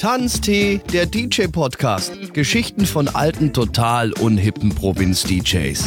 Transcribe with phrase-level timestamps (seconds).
[0.00, 2.32] Tanztee, der DJ-Podcast.
[2.32, 5.86] Geschichten von alten, total unhippen Provinz-DJs.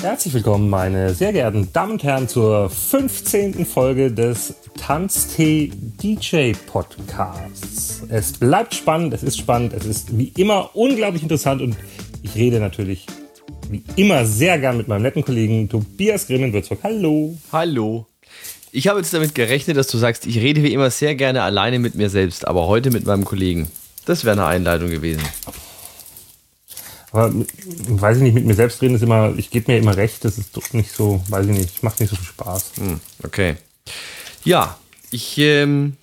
[0.00, 3.66] Herzlich willkommen, meine sehr geehrten Damen und Herren, zur 15.
[3.66, 8.04] Folge des Tanztee DJ Podcasts.
[8.10, 11.76] Es bleibt spannend, es ist spannend, es ist wie immer unglaublich interessant und
[12.22, 13.08] ich rede natürlich
[13.70, 16.78] wie immer sehr gern mit meinem netten Kollegen Tobias Grimm in Würzburg.
[16.84, 17.36] Hallo.
[17.50, 18.06] Hallo.
[18.70, 21.78] Ich habe jetzt damit gerechnet, dass du sagst, ich rede wie immer sehr gerne alleine
[21.78, 23.70] mit mir selbst, aber heute mit meinem Kollegen.
[24.04, 25.22] Das wäre eine Einleitung gewesen.
[27.10, 30.24] Aber weiß ich nicht, mit mir selbst reden ist immer, ich gebe mir immer recht,
[30.24, 32.72] das ist doch nicht so, weiß ich nicht, macht nicht so viel Spaß.
[32.76, 33.56] Hm, okay.
[34.44, 34.78] Ja,
[35.10, 35.96] ich ähm,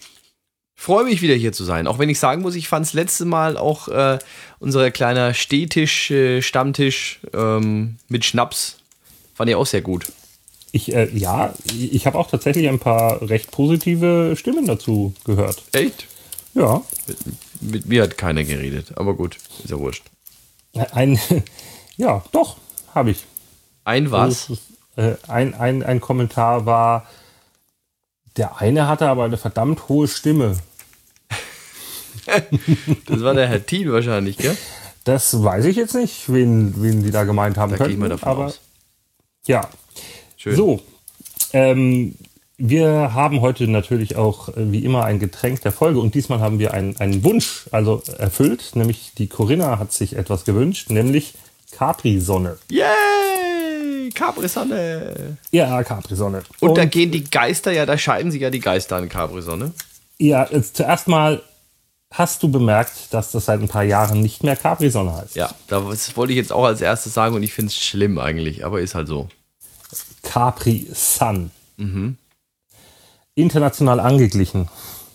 [0.76, 1.86] freue mich wieder hier zu sein.
[1.86, 4.18] Auch wenn ich sagen muss, ich fand es letzte Mal auch äh,
[4.60, 8.78] unser kleiner Stehtisch, äh, Stammtisch ähm, mit Schnaps,
[9.36, 10.08] fand ich auch sehr gut.
[10.76, 15.64] Ich, äh, ja, ich habe auch tatsächlich ein paar recht positive Stimmen dazu gehört.
[15.72, 16.06] Echt?
[16.54, 16.82] Ja.
[17.08, 17.18] Mit,
[17.62, 20.04] mit mir hat keiner geredet, aber gut, ist ja wurscht.
[20.92, 21.18] Ein,
[21.96, 22.58] ja, doch,
[22.94, 23.24] habe ich.
[23.86, 24.50] Ein was?
[24.50, 24.58] Also,
[24.98, 27.08] äh, ein, ein, ein Kommentar war,
[28.36, 30.58] der eine hatte aber eine verdammt hohe Stimme.
[33.06, 34.58] das war der Herr Thiel wahrscheinlich, gell?
[35.06, 37.92] Das weiß ich jetzt nicht, wen, wen die da gemeint haben Da könnten.
[37.92, 38.60] gehe ich mal davon aber aus.
[39.48, 39.70] ja,
[40.46, 40.56] Schön.
[40.56, 40.80] so.
[41.54, 42.14] Ähm,
[42.58, 46.60] wir haben heute natürlich auch äh, wie immer ein Getränk der Folge und diesmal haben
[46.60, 51.34] wir einen, einen Wunsch also erfüllt, nämlich die Corinna hat sich etwas gewünscht, nämlich
[51.72, 52.60] Capri-Sonne.
[52.70, 54.12] Yay!
[54.14, 55.38] Capri-Sonne!
[55.50, 56.44] Ja, Capri-Sonne.
[56.60, 59.72] Und, da gehen die Geister, ja, da scheiden sich ja die Geister an Capri-Sonne.
[60.20, 61.42] Ja, jetzt zuerst mal
[62.12, 65.36] hast du bemerkt, dass das seit ein paar Jahren nicht mehr Capri-Sonne heißt.
[65.36, 68.64] Ja, das wollte ich jetzt auch als erstes sagen und ich finde es schlimm eigentlich,
[68.64, 69.28] aber ist halt so.
[70.36, 71.50] Capri-Sun.
[73.36, 74.68] International angeglichen.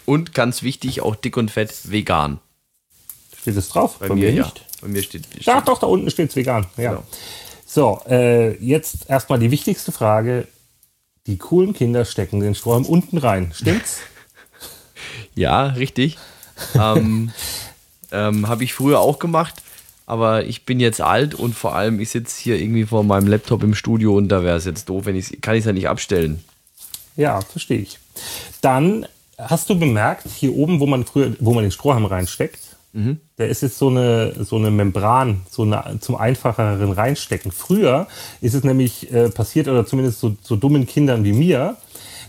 [0.07, 2.39] Und ganz wichtig, auch dick und fett vegan.
[3.39, 3.99] Steht es drauf?
[3.99, 4.51] Bei, mir, ja.
[4.81, 6.65] Bei mir steht, steht Ja, doch, da unten steht es vegan.
[6.79, 6.93] Ja.
[6.93, 7.05] Genau.
[7.67, 10.49] So, äh, jetzt erstmal die wichtigste Frage.
[11.27, 13.53] Die coolen Kinder stecken den Strom unten rein.
[13.55, 13.99] Stimmt's?
[15.35, 16.19] Ja, richtig.
[16.75, 17.31] ähm,
[18.11, 19.55] ähm, Habe ich früher auch gemacht,
[20.11, 23.63] aber ich bin jetzt alt und vor allem, ich sitze hier irgendwie vor meinem Laptop
[23.63, 25.89] im Studio und da wäre es jetzt doof, wenn ich kann ich es ja nicht
[25.89, 26.43] abstellen.
[27.17, 27.99] ja, verstehe ich.
[28.61, 29.07] Dann
[29.39, 32.61] hast du bemerkt, hier oben, wo man früher, wo man den Strohhalm reinsteckt,
[33.37, 37.53] da ist jetzt so eine, so eine Membran, so eine zum einfacheren Reinstecken.
[37.53, 38.09] Früher
[38.41, 41.77] ist es nämlich äh, passiert, oder zumindest so, so dummen Kindern wie mir,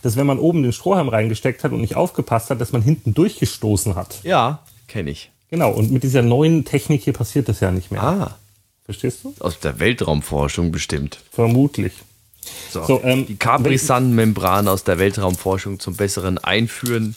[0.03, 3.15] dass wenn man oben den Strohhalm reingesteckt hat und nicht aufgepasst hat, dass man hinten
[3.15, 4.19] durchgestoßen hat.
[4.23, 5.31] Ja, kenne ich.
[5.51, 8.01] Genau, und mit dieser neuen Technik hier passiert das ja nicht mehr.
[8.01, 8.37] Ah,
[8.85, 9.33] Verstehst du?
[9.39, 11.19] aus der Weltraumforschung bestimmt.
[11.31, 11.93] Vermutlich.
[12.71, 17.15] So, So, ähm, die Capri-Sun-Membran aus der Weltraumforschung zum besseren Einführen.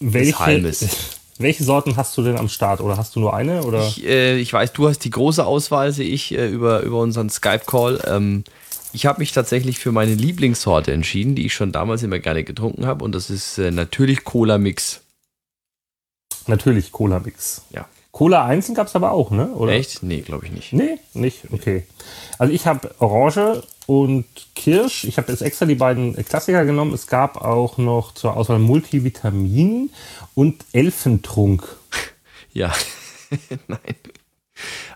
[0.00, 0.84] Welche, Halmes.
[1.38, 2.80] welche Sorten hast du denn am Start?
[2.80, 3.62] Oder hast du nur eine?
[3.62, 3.86] Oder?
[3.86, 7.30] Ich, äh, ich weiß, du hast die große Auswahl, sehe ich, äh, über, über unseren
[7.30, 8.02] Skype-Call.
[8.06, 8.44] Ähm,
[8.92, 12.86] ich habe mich tatsächlich für meine Lieblingssorte entschieden, die ich schon damals immer gerne getrunken
[12.86, 13.04] habe.
[13.04, 15.00] Und das ist äh, natürlich Cola Mix.
[16.50, 17.62] Natürlich Cola Mix.
[17.70, 17.86] Ja.
[18.12, 19.46] Cola Einzeln gab es aber auch, ne?
[19.52, 19.72] Oder?
[19.72, 20.02] Echt?
[20.02, 20.72] Nee, glaube ich nicht.
[20.72, 21.44] Nee, nicht?
[21.52, 21.84] Okay.
[22.38, 24.24] Also ich habe Orange und
[24.56, 25.04] Kirsch.
[25.04, 26.92] Ich habe jetzt extra die beiden Klassiker genommen.
[26.92, 29.90] Es gab auch noch zur Auswahl Multivitamin
[30.34, 31.66] und Elfentrunk.
[32.52, 32.74] Ja.
[33.68, 33.78] Nein.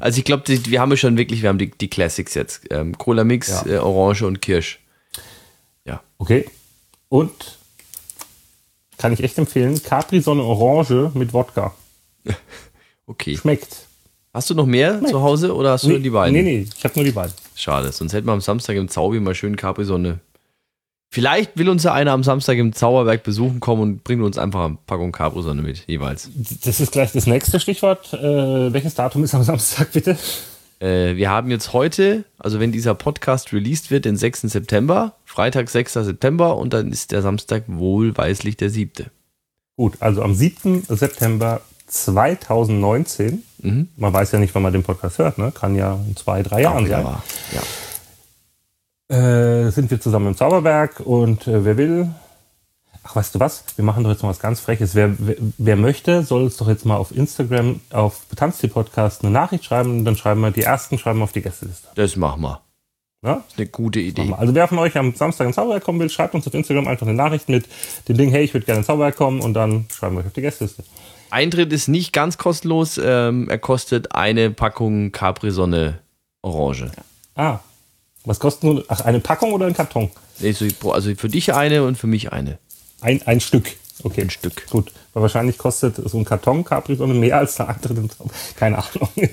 [0.01, 2.63] Also ich glaube, wir haben schon wirklich, wir haben die, die Classics jetzt.
[2.71, 3.75] Ähm, Cola Mix, Ja.
[3.75, 4.81] äh, Orange und Kirsch.
[5.85, 6.03] Ja.
[6.19, 6.47] Okay.
[7.09, 7.59] Und
[8.99, 11.75] kann ich echt empfehlen, Capri-Sonne Orange mit Wodka.
[13.07, 13.37] Okay.
[13.37, 13.85] Schmeckt.
[14.33, 16.33] Hast du noch mehr zu Hause oder hast du nur die beiden?
[16.35, 17.35] Nee, nee, ich habe nur die beiden.
[17.55, 20.21] Schade, sonst hätten wir am Samstag im Zaubi mal schön Capri-Sonne.
[21.11, 24.65] Vielleicht will uns ja einer am Samstag im Zauberberg besuchen kommen und bringt uns einfach
[24.65, 26.31] eine Packung Capri-Sonne mit, jeweils.
[26.65, 28.13] Das ist gleich das nächste Stichwort.
[28.15, 30.19] Äh, welches Datum ist am Samstag, bitte?
[30.81, 34.41] Äh, wir haben jetzt heute, also wenn dieser Podcast released wird, den 6.
[34.43, 35.95] September, Freitag, 6.
[35.95, 39.11] September und dann ist der Samstag wohlweislich der 7.
[39.77, 40.85] Gut, also am 7.
[40.89, 43.43] September 2019.
[43.59, 43.89] Mhm.
[43.97, 45.51] Man weiß ja nicht, wann man den Podcast hört, ne?
[45.51, 47.05] Kann ja in zwei, drei Jahren sein.
[47.05, 47.23] Ja,
[49.11, 49.17] ja.
[49.17, 52.11] Äh, sind wir zusammen im Zauberberg und äh, wer will.
[53.03, 53.65] Ach, weißt du was?
[53.75, 54.95] Wir machen doch jetzt mal was ganz Freches.
[54.95, 59.33] Wer, wer, wer möchte, soll uns doch jetzt mal auf Instagram, auf Betanzti Podcast eine
[59.33, 61.89] Nachricht schreiben und dann schreiben wir die ersten, schreiben wir auf die Gästeliste.
[61.97, 62.61] Das machen wir.
[63.25, 63.37] Ja?
[63.37, 64.33] Das ist eine gute Idee.
[64.37, 67.07] Also wer von euch am Samstag ins Zauberberg kommen will, schreibt uns auf Instagram einfach
[67.07, 67.65] eine Nachricht mit
[68.09, 70.33] dem Ding, hey, ich würde gerne ins Zauberberg kommen und dann schreiben wir euch auf
[70.35, 70.85] die Gästeliste.
[71.31, 73.01] Eintritt ist nicht ganz kostenlos.
[73.03, 75.99] Ähm, er kostet eine Packung Capri-Sonne
[76.43, 76.91] Orange.
[77.35, 77.59] Ah,
[78.25, 80.11] was kostet nur, ach, eine Packung oder ein Karton?
[80.41, 82.59] Also für dich eine und für mich eine.
[83.01, 83.73] Ein, ein Stück.
[84.03, 84.67] Okay, ein Stück.
[84.71, 87.95] Gut, weil wahrscheinlich kostet so ein Karton Capri-Sonne mehr als der andere.
[88.57, 89.09] Keine Ahnung.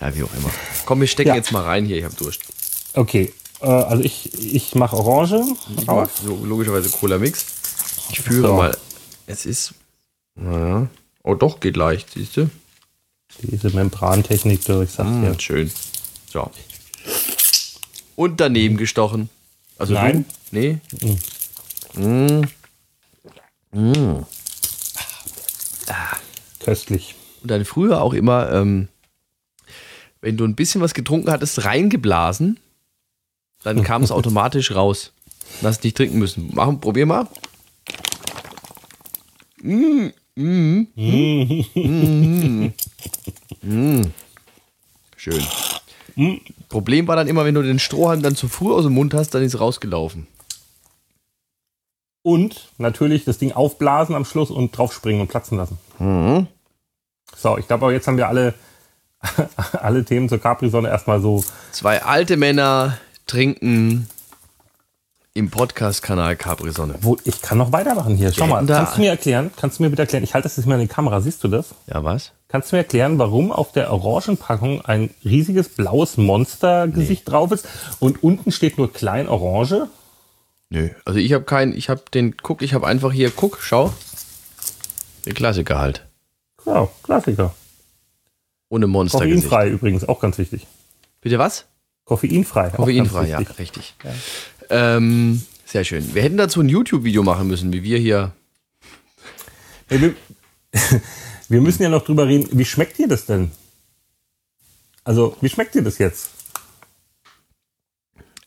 [0.00, 0.50] Ja, wie auch immer.
[0.84, 1.34] Komm, wir stecken Ja.
[1.36, 2.42] jetzt mal rein hier, ich habe Durst.
[2.96, 5.42] Okay, äh, also ich, ich mache Orange
[5.78, 6.16] Ich mach auf.
[6.18, 7.44] so, logischerweise Cola Mix.
[8.10, 8.54] Ich führe So.
[8.54, 8.76] mal.
[9.26, 9.74] Es ist.
[10.34, 10.88] Naja.
[11.22, 12.50] Oh, doch, geht leicht, siehst du?
[13.42, 15.40] Diese Membrantechnik, du, ich sag Mm, dir.
[15.40, 15.70] Schön.
[16.32, 16.50] So.
[18.16, 19.28] Und daneben gestochen.
[19.78, 20.24] Also Nein.
[20.50, 20.58] Du?
[20.58, 20.78] Nee.
[21.94, 22.44] Mm.
[26.60, 27.14] Köstlich.
[27.42, 28.88] Und dann früher auch immer, ähm,
[30.20, 32.58] wenn du ein bisschen was getrunken hattest, reingeblasen,
[33.66, 35.12] dann kam es automatisch raus.
[35.60, 36.54] Hast nicht trinken müssen.
[36.54, 37.26] Machen, probier mal.
[39.60, 40.86] Mm, mm,
[41.74, 42.72] mm,
[43.62, 44.02] mm.
[45.16, 45.42] Schön.
[46.68, 49.30] Problem war dann immer, wenn du den Strohhalm dann zu früh aus dem Mund hast,
[49.30, 50.28] dann ist es rausgelaufen.
[52.22, 55.78] Und natürlich das Ding aufblasen am Schluss und draufspringen und platzen lassen.
[55.98, 56.46] Mhm.
[57.36, 58.54] So, ich glaube aber jetzt haben wir alle,
[59.72, 61.44] alle Themen zur Capri-Sonne erstmal so.
[61.72, 64.08] Zwei alte Männer trinken
[65.34, 66.94] im Podcast-Kanal Capri Sonne.
[67.02, 68.32] Wo, ich kann noch weitermachen hier.
[68.32, 69.50] Schau mal, da- kannst du mir erklären?
[69.56, 70.24] Kannst du mir bitte erklären?
[70.24, 71.74] Ich halte das jetzt mal in die Kamera, siehst du das?
[71.86, 72.32] Ja, was?
[72.48, 77.68] Kannst du mir erklären, warum auf der Orangenpackung ein riesiges blaues Monstergesicht drauf ist
[77.98, 79.88] und unten steht nur klein Orange?
[80.70, 83.92] Nö, also ich habe keinen, ich habe den, guck, ich habe einfach hier, guck, schau.
[85.26, 86.06] Der Klassiker halt.
[86.64, 87.54] Ja, Klassiker.
[88.68, 89.18] Ohne Monster.
[89.18, 90.66] Koffeinfrei übrigens, auch ganz wichtig.
[91.20, 91.66] Bitte was?
[92.06, 92.70] Koffeinfrei.
[92.70, 93.94] Koffeinfrei, ja, richtig.
[94.70, 96.14] Ähm, sehr schön.
[96.14, 98.32] Wir hätten dazu ein YouTube-Video machen müssen, wie wir hier.
[99.88, 100.14] Hey, wir,
[101.48, 103.50] wir müssen ja noch drüber reden, wie schmeckt dir das denn?
[105.02, 106.30] Also, wie schmeckt dir das jetzt?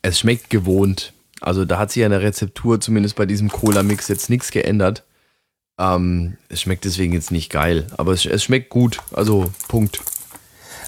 [0.02, 1.14] Es schmeckt gewohnt.
[1.42, 5.04] Also da hat sich an der Rezeptur, zumindest bei diesem Cola-Mix, jetzt nichts geändert.
[5.78, 9.02] Ähm, es schmeckt deswegen jetzt nicht geil, aber es, es schmeckt gut.
[9.12, 10.02] Also Punkt.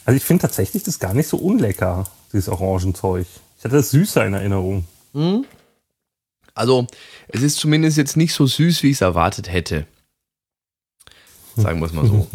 [0.06, 3.26] Also, ich finde tatsächlich das gar nicht so unlecker, dieses Orangenzeug.
[3.58, 4.86] Ich hatte das süßer in Erinnerung.
[6.54, 6.88] Also
[7.28, 9.86] es ist zumindest jetzt nicht so süß, wie ich es erwartet hätte.
[11.56, 12.28] Sagen wir es mal so.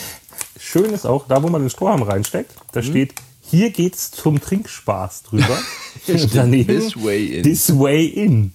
[0.58, 2.84] Schön ist auch, da wo man den Strohhalm reinsteckt, da Mhm.
[2.86, 5.58] steht, hier geht's zum Trinkspaß drüber.
[6.32, 7.42] Daneben, This way in.
[7.42, 8.52] This way in.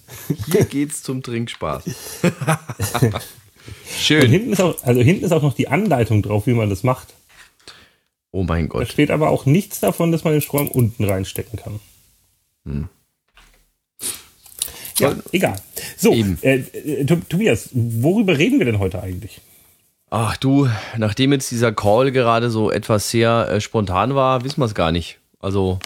[0.52, 1.84] Hier geht's zum Trinkspaß.
[3.02, 3.14] Und
[4.00, 4.30] Schön.
[4.30, 7.14] hinten ist, auch, also hinten ist auch noch die Anleitung drauf, wie man das macht.
[8.32, 8.88] Oh mein Da Gott.
[8.90, 11.80] steht aber auch nichts davon, dass man den Strohhalm unten reinstecken kann.
[12.66, 12.90] Hm.
[15.00, 15.56] Ja, egal.
[15.98, 19.40] So, äh, äh, Tob- Tobias, worüber reden wir denn heute eigentlich?
[20.10, 20.68] Ach du,
[20.98, 24.92] nachdem jetzt dieser Call gerade so etwas sehr äh, spontan war, wissen wir es gar
[24.92, 25.20] nicht.
[25.40, 25.80] Also,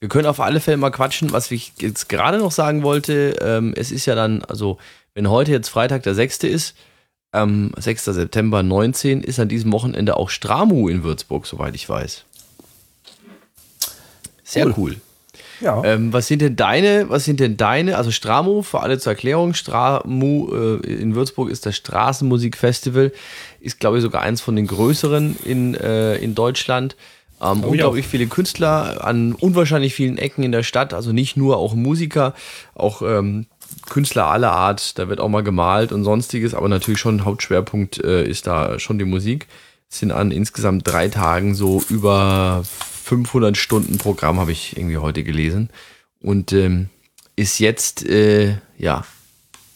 [0.00, 1.32] wir können auf alle Fälle mal quatschen.
[1.32, 4.76] Was ich jetzt gerade noch sagen wollte, ähm, es ist ja dann, also,
[5.14, 6.44] wenn heute jetzt Freitag der 6.
[6.44, 6.74] ist,
[7.34, 8.04] ähm, 6.
[8.06, 12.24] September 19, ist an diesem Wochenende auch Stramu in Würzburg, soweit ich weiß.
[14.42, 14.74] Sehr Cool.
[14.76, 14.96] cool.
[15.60, 19.12] Ja, Ähm, was sind denn deine, was sind denn deine, also Stramo, für alle zur
[19.12, 23.12] Erklärung, Stramu äh, in Würzburg ist das Straßenmusikfestival,
[23.60, 26.96] ist glaube ich sogar eins von den größeren in, äh, in Deutschland.
[27.40, 31.56] Ähm, ich unglaublich viele Künstler an unwahrscheinlich vielen Ecken in der Stadt, also nicht nur
[31.56, 32.34] auch Musiker,
[32.74, 33.46] auch ähm,
[33.88, 38.24] Künstler aller Art, da wird auch mal gemalt und sonstiges, aber natürlich schon Hauptschwerpunkt äh,
[38.24, 39.46] ist da schon die Musik.
[39.90, 42.64] Es sind an insgesamt drei Tagen so über
[43.04, 45.70] 500 Stunden Programm, habe ich irgendwie heute gelesen.
[46.20, 46.88] Und ähm,
[47.36, 49.04] ist jetzt, äh, ja,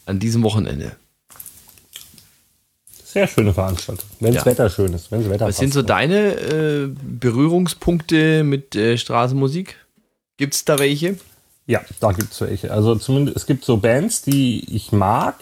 [0.07, 0.97] an diesem Wochenende.
[3.04, 4.09] sehr schöne Veranstaltung.
[4.21, 4.50] Wenn das Ja.
[4.50, 5.11] Wetter schön ist.
[5.11, 9.76] Wenn das Wetter Was sind so deine äh, Berührungspunkte mit äh, Straßenmusik?
[10.37, 11.16] Gibt es da welche?
[11.69, 12.73] Ja, da gibt es welche.
[12.73, 15.37] Also zumindest, es gibt so Bands, die ich mag,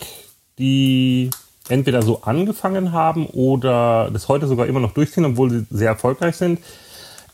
[0.58, 1.30] die
[1.68, 6.36] entweder so angefangen haben oder das heute sogar immer noch durchziehen, obwohl sie sehr erfolgreich
[6.36, 6.58] sind.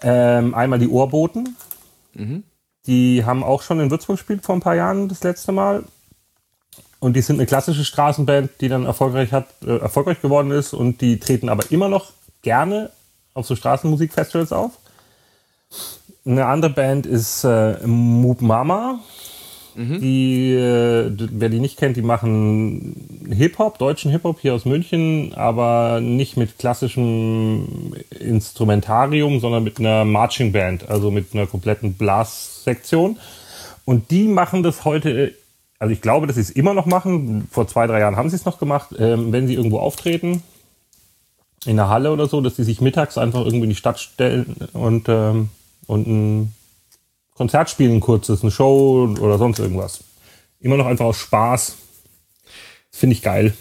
[0.03, 1.57] Ähm, einmal die Ohrboten.
[2.87, 5.85] Die haben auch schon in Würzburg gespielt vor ein paar Jahren das letzte Mal.
[7.01, 10.75] Und die sind eine klassische Straßenband, die dann erfolgreich, hat, äh, erfolgreich geworden ist.
[10.75, 12.91] Und die treten aber immer noch gerne
[13.33, 14.73] auf so Straßenmusikfestivals auf.
[16.25, 19.01] Eine andere Band ist äh, Moop Mama.
[20.01, 22.95] Die, äh, wer die nicht kennt, die machen
[23.31, 30.53] Hip-Hop, deutschen Hip-Hop hier aus München, aber nicht mit klassischem Instrumentarium, sondern mit einer Marching
[30.53, 33.17] Band, also mit einer kompletten Blassektion.
[33.87, 35.35] Und die machen das heute,
[35.79, 37.49] also ich glaube, dass sie es immer noch machen.
[37.51, 40.43] Vor zwei, drei Jahren haben sie es noch gemacht, ähm, wenn sie irgendwo auftreten,
[41.65, 44.55] in der Halle oder so, dass die sich mittags einfach irgendwie in die Stadt stellen
[44.75, 45.49] und, ähm,
[45.87, 46.55] und ein
[47.35, 50.01] Konzert spielen, ein kurzes, eine Show oder sonst irgendwas.
[50.61, 51.75] Immer noch einfach aus Spaß.
[52.91, 53.55] Das finde ich geil.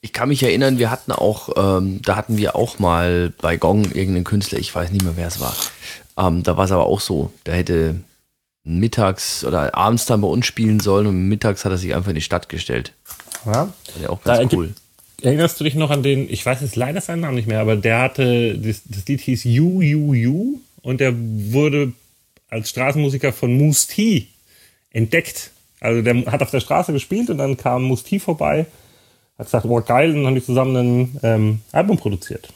[0.00, 3.84] Ich kann mich erinnern, wir hatten auch, ähm, da hatten wir auch mal bei Gong
[3.86, 5.54] irgendeinen Künstler, ich weiß nicht mehr, wer es war.
[6.18, 7.32] Ähm, da war es aber auch so.
[7.44, 7.96] Der hätte
[8.64, 12.14] mittags oder abends dann bei uns spielen sollen und mittags hat er sich einfach in
[12.16, 12.92] die Stadt gestellt.
[13.44, 13.52] Ja.
[13.52, 13.72] War
[14.02, 14.74] ja auch Da ganz ergibt- cool.
[15.22, 17.74] Erinnerst du dich noch an den, ich weiß jetzt leider seinen Namen nicht mehr, aber
[17.76, 21.92] der hatte, das, das Lied hieß You, You, You und der wurde
[22.48, 24.28] als Straßenmusiker von Moose T
[24.90, 25.50] entdeckt.
[25.80, 28.66] Also der hat auf der Straße gespielt und dann kam Moose T vorbei,
[29.36, 32.50] hat gesagt, oh geil, und dann haben die zusammen ein ähm, Album produziert.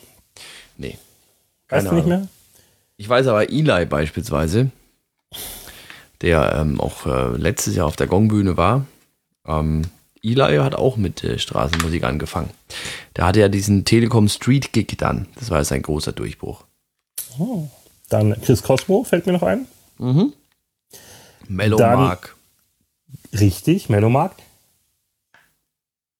[0.76, 0.96] Nee.
[1.70, 2.28] Weißt Keine du nicht mehr?
[2.98, 4.70] Ich weiß aber, Eli beispielsweise,
[6.20, 8.86] der ähm, auch äh, letztes Jahr auf der Gongbühne war,
[9.44, 9.82] ähm,
[10.22, 12.50] Eli hat auch mit äh, Straßenmusik angefangen.
[13.16, 15.26] Der hatte ja diesen Telekom Street Gig dann.
[15.34, 16.64] Das war sein großer Durchbruch.
[18.10, 19.66] Dann Chris Cosmo fällt mir noch ein.
[21.48, 22.36] Mellow Dann- Mark.
[23.32, 24.34] Richtig, Melomark.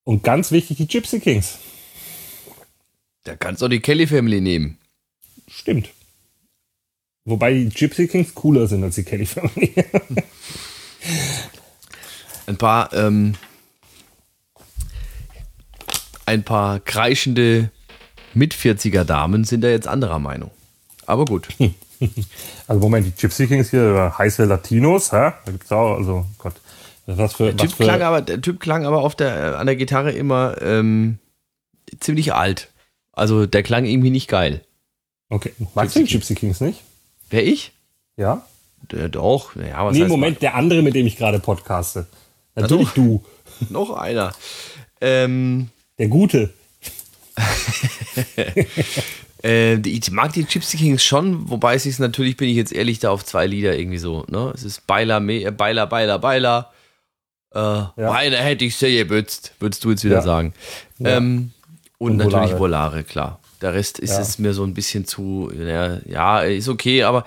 [0.04, 1.58] Und ganz wichtig, die Gypsy Kings.
[3.24, 4.78] Da kannst du auch die Kelly Family nehmen.
[5.48, 5.90] Stimmt.
[7.24, 9.74] Wobei die Gypsy Kings cooler sind als die Kelly Family.
[12.46, 13.34] Ein paar, ähm,
[16.26, 17.70] ein paar kreischende
[18.34, 20.50] Mit-40er Damen sind da jetzt anderer Meinung.
[21.10, 21.48] Aber gut.
[22.66, 25.32] Also Moment, die Gypsy Kings hier, äh, heiße Latinos, hä?
[25.44, 26.54] Da gibt's auch, also Gott,
[27.04, 29.66] was für, Der was Typ, klang für aber, der typ klang aber auf der, an
[29.66, 31.18] der Gitarre immer ähm,
[31.98, 32.70] ziemlich alt.
[33.12, 34.62] Also der klang irgendwie nicht geil.
[35.28, 36.80] Okay, magst du die Gypsy Kings nicht?
[37.28, 37.72] Wer ich?
[38.16, 38.46] Ja?
[38.90, 39.54] Der, doch.
[39.56, 42.06] Ja, was Nee, heißt Moment, der andere, mit dem ich gerade podcaste.
[42.54, 43.22] Natürlich du,
[43.60, 43.66] mal?
[43.70, 44.32] Noch einer.
[45.02, 46.54] Ähm, der Gute.
[49.44, 52.98] äh, ich mag die Gypsy Kings schon, wobei es ist natürlich, bin ich jetzt ehrlich,
[52.98, 54.24] da auf zwei Lieder irgendwie so.
[54.28, 54.52] Ne?
[54.54, 56.70] Es ist Beiler, Me- äh, Beiler, Beiler, Beiler.
[57.52, 57.58] Äh,
[57.96, 60.22] Beiler hätte ich sehr gebützt, würdest du jetzt wieder Ja.
[60.22, 60.52] sagen.
[61.00, 61.50] Ähm,
[61.98, 63.02] und, Und natürlich Volare.
[63.04, 63.40] Klar.
[63.60, 64.20] Der Rest ist Ja.
[64.20, 67.26] es mir so ein bisschen zu, ja, ja, ist okay, aber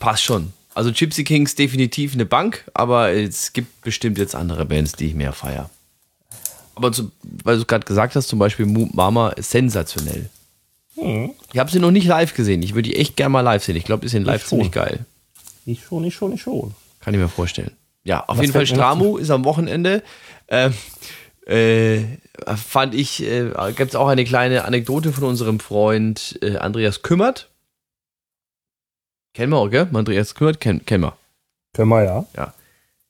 [0.00, 0.52] passt schon.
[0.74, 5.14] Also Gypsy Kings definitiv eine Bank, aber es gibt bestimmt jetzt andere Bands, die ich
[5.14, 5.70] mehr feier.
[6.74, 7.12] Aber zu,
[7.44, 10.28] weil du gerade gesagt hast, zum Beispiel Mama ist sensationell.
[10.96, 11.30] Hm.
[11.52, 12.62] Ich habe sie noch nicht live gesehen.
[12.62, 13.76] Ich würde die echt gerne mal live sehen.
[13.76, 15.04] Ich glaube, die sind live ziemlich geil.
[15.66, 16.74] Ich schon, ich schon, ich schon.
[17.00, 17.72] Kann ich mir vorstellen.
[18.04, 20.02] Ja, auf Was jeden Fall Stramu ist am Wochenende.
[20.48, 20.74] Ähm,
[21.46, 22.00] äh,
[22.56, 27.48] fand ich, äh, gibt es auch eine kleine Anekdote von unserem Freund äh, Andreas Kümmert.
[29.34, 29.88] Kennen wir auch, gell?
[29.92, 31.16] Andreas Kümmert, kennen, kennen wir.
[31.72, 32.04] Können wir
[32.36, 32.54] ja.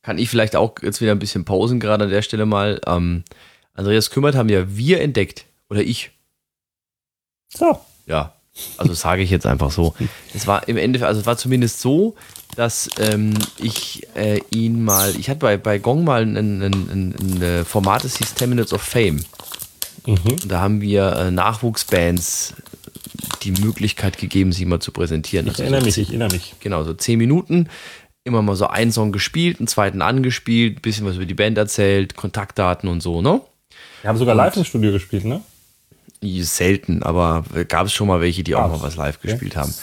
[0.02, 2.80] Kann ich vielleicht auch jetzt wieder ein bisschen pausen, gerade an der Stelle mal.
[2.86, 3.24] Ähm,
[3.74, 5.44] Andreas Kümmert haben ja wir entdeckt.
[5.68, 6.10] Oder ich.
[7.56, 7.78] So.
[8.06, 8.32] Ja,
[8.76, 9.94] also sage ich jetzt einfach so.
[10.34, 12.14] Es war im Endeffekt, also es war zumindest so,
[12.56, 17.14] dass ähm, ich äh, ihn mal, ich hatte bei, bei Gong mal ein, ein, ein,
[17.18, 19.24] ein äh, Format, das hieß 10 Minutes of Fame.
[20.06, 20.18] Mhm.
[20.24, 22.54] Und da haben wir äh, Nachwuchsbands
[23.42, 25.46] die Möglichkeit gegeben, sich mal zu präsentieren.
[25.46, 26.54] Ich Also erinnere so mich, ich erinnere mich.
[26.60, 27.68] Genau, so 10 Minuten.
[28.24, 32.16] Immer mal so einen Song gespielt, einen zweiten angespielt, bisschen was über die Band erzählt,
[32.16, 33.40] Kontaktdaten und so, ne?
[34.00, 35.42] Wir haben sogar live im Studio gespielt, ne?
[36.42, 39.74] Selten, aber gab es schon mal welche, die auch mal was live gespielt haben.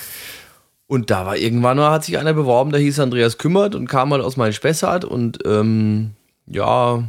[0.88, 4.10] Und da war irgendwann mal, hat sich einer beworben, der hieß Andreas Kümmert und kam
[4.10, 6.12] mal aus meinem Spessart und ähm,
[6.48, 7.04] ja,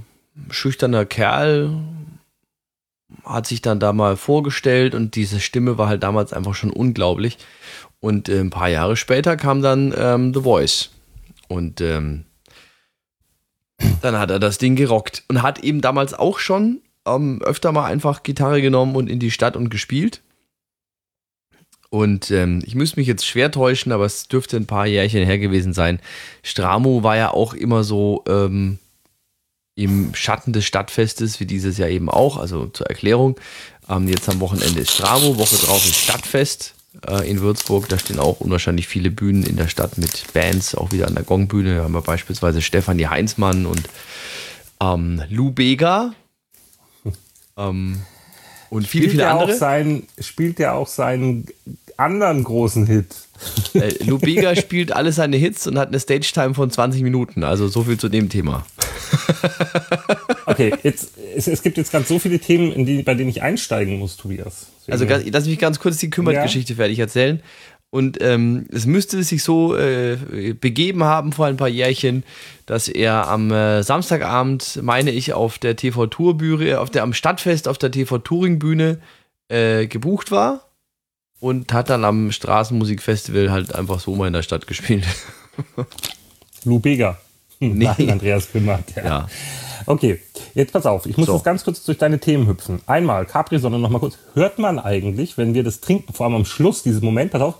[0.51, 1.71] schüchterner Kerl,
[3.25, 7.39] hat sich dann da mal vorgestellt und diese Stimme war halt damals einfach schon unglaublich.
[8.01, 10.91] Und äh, ein paar Jahre später kam dann ähm, The Voice.
[11.49, 12.25] Und ähm,
[14.01, 17.87] dann hat er das Ding gerockt und hat eben damals auch schon ähm, öfter mal
[17.87, 20.23] einfach Gitarre genommen und in die Stadt und gespielt.
[21.91, 25.39] Und ähm, ich müsste mich jetzt schwer täuschen, aber es dürfte ein paar Jährchen her
[25.39, 26.01] gewesen sein.
[26.43, 28.79] Stramo war ja auch immer so ähm,
[29.75, 32.39] im Schatten des Stadtfestes, wie dieses Jahr eben auch.
[32.39, 33.37] Also zur Erklärung,
[33.91, 36.75] ähm, jetzt am Wochenende ist Stramo, Woche drauf ist Stadtfest
[37.07, 37.89] äh, in Würzburg.
[37.91, 41.25] Da stehen auch unwahrscheinlich viele Bühnen in der Stadt mit Bands, auch wieder an der
[41.25, 41.77] Gongbühne.
[41.77, 43.89] Da haben wir beispielsweise Stefanie Heinzmann und
[44.81, 46.15] ähm, Lou Bega.
[47.57, 48.01] Ähm,
[48.71, 49.57] und viele, Spielt viele auch andere.
[49.57, 51.47] sein, spielt der auch seinen
[51.97, 53.07] anderen großen Hit?
[53.75, 57.43] Äh, Lou Bega spielt alle seine Hits und hat eine Stage-Time von 20 Minuten.
[57.43, 58.65] Also so viel zu dem Thema.
[60.45, 63.99] Okay, jetzt, es, es gibt jetzt ganz so viele Themen, die, bei denen ich einsteigen
[63.99, 64.67] muss, Tobias.
[64.89, 67.41] Also ganz, lass mich ganz kurz die Kümmert-Geschichte fertig erzählen.
[67.95, 72.25] Und ähm, es müsste sich so äh, begeben haben vor ein paar Jährchen,
[72.65, 77.13] dass er am äh, Samstagabend, meine ich, auf der TV Tour Bühne, auf der am
[77.13, 78.99] Stadtfest auf der TV Touring Bühne
[79.49, 80.71] äh, gebucht war
[81.39, 85.05] und hat dann am Straßenmusikfestival halt einfach so mal in der Stadt gespielt.
[86.65, 87.19] Lou Bega.
[87.59, 87.85] Hm, Nee.
[87.85, 88.85] Nein, Andreas Kümmert.
[88.97, 89.05] Ja.
[89.05, 89.29] ja.
[89.85, 90.21] Okay,
[90.55, 91.05] jetzt pass auf.
[91.07, 91.35] Ich muss So.
[91.35, 92.81] jetzt ganz kurz durch deine Themen hüpfen.
[92.87, 94.17] Einmal, Capri-Sonne noch mal kurz.
[94.35, 97.57] Hört man eigentlich, wenn wir das trinken, vor allem am Schluss, dieses Moment, pass auf.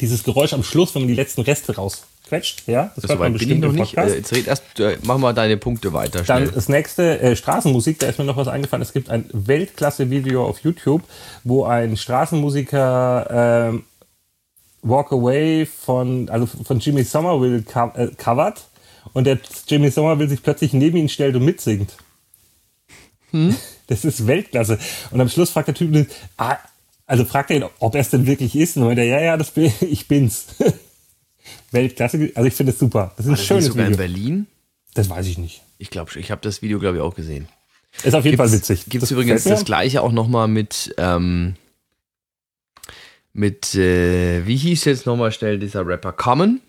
[0.00, 2.68] Dieses Geräusch am Schluss, wenn man die letzten Reste rausquetscht.
[2.68, 3.96] Ja, das So weit bin ich noch nicht.
[3.96, 6.22] Äh, jetzt red erst, äh, mach mal deine Punkte weiter.
[6.22, 6.54] Dann Schnell.
[6.54, 8.82] das nächste, äh, Straßenmusik, da ist mir noch was eingefallen.
[8.82, 11.02] Es gibt ein Weltklasse-Video auf YouTube,
[11.42, 13.84] wo ein Straßenmusiker ähm,
[14.82, 18.68] Walk Away von, also von Jimmy Somerville co äh, covert
[19.12, 21.96] und der Jimmy Somerville sich plötzlich neben ihn stellt und mitsingt.
[23.88, 24.78] Das ist Weltklasse.
[25.10, 26.58] Und am Schluss fragt der Typ, ah,
[27.08, 28.76] also fragt er ihn, ob er es denn wirklich ist.
[28.76, 30.46] Und dann meint er, ja, ja, das bin, ich bin's.
[31.72, 33.12] Weltklasse, also ich finde es super.
[33.16, 33.98] Das ist ein War das schönes sogar in Video.
[34.06, 34.46] Berlin?
[34.94, 35.62] Das weiß ich nicht.
[35.78, 37.48] Ich glaube, ich habe das Video, glaube ich, auch gesehen.
[38.04, 38.84] Ist auf jeden Fall witzig.
[38.84, 41.54] Gibt es Das übrigens das gleiche auch nochmal mit, ähm,
[43.32, 46.60] mit, äh, wie hieß jetzt nochmal schnell dieser Rapper Common.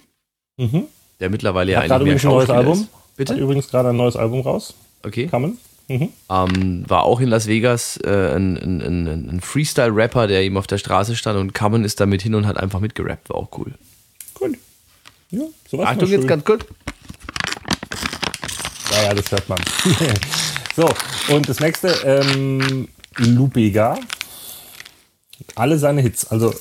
[0.57, 0.85] Mhm.
[1.21, 2.73] der mittlerweile ja Hat ein neues Album.
[2.73, 2.81] ist.
[2.83, 3.33] Hat Bitte?
[3.35, 4.73] übrigens gerade ein neues Album raus.
[5.03, 5.29] Okay.
[5.31, 5.57] Man.
[5.89, 6.09] Mhm.
[6.29, 10.67] Ähm, war auch in Las Vegas äh, ein, ein, ein, ein Freestyle-Rapper, der ihm auf
[10.67, 13.29] der Straße stand und Common ist damit hin und hat einfach mitgerappt.
[13.29, 13.73] War auch cool.
[14.35, 14.57] Gut.
[15.31, 16.65] Ja, sowas Achtung, jetzt ganz gut.
[18.91, 19.59] Ja, ja, das hört man.
[20.75, 20.89] so,
[21.33, 23.97] und das nächste, ähm, Lupega.
[25.55, 26.53] Alle seine Hits, also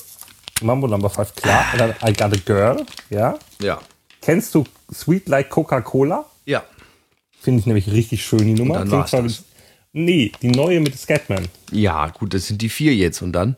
[0.61, 1.65] Mambo Number 5, klar.
[1.73, 3.37] Und dann I Got a Girl, ja.
[3.61, 3.79] Ja.
[4.21, 6.25] Kennst du Sweet Like Coca-Cola?
[6.45, 6.63] Ja.
[7.41, 8.75] Finde ich nämlich richtig schön, die Nummer.
[8.75, 9.43] dann Klingt war's das.
[9.93, 11.47] Nee, die neue mit Scatman.
[11.71, 13.55] Ja, gut, das sind die vier jetzt und dann?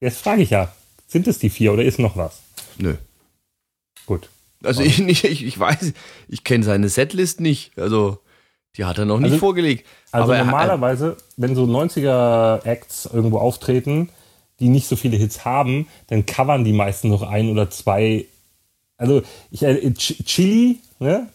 [0.00, 0.72] Jetzt frage ich ja,
[1.06, 2.40] sind es die vier oder ist noch was?
[2.76, 2.94] Nö.
[4.06, 4.28] Gut.
[4.62, 5.92] Also ich, nicht, ich, ich weiß,
[6.28, 7.72] ich kenne seine Setlist nicht.
[7.78, 8.18] Also,
[8.76, 9.86] die hat er noch nicht Also- vorgelegt.
[10.12, 14.10] Also Aber er- normalerweise, wenn so 90er-Acts irgendwo auftreten,
[14.58, 18.26] die nicht so viele Hits haben, dann covern die meisten noch ein oder zwei.
[18.98, 21.28] Also ich äh, Ch- Chili, ne?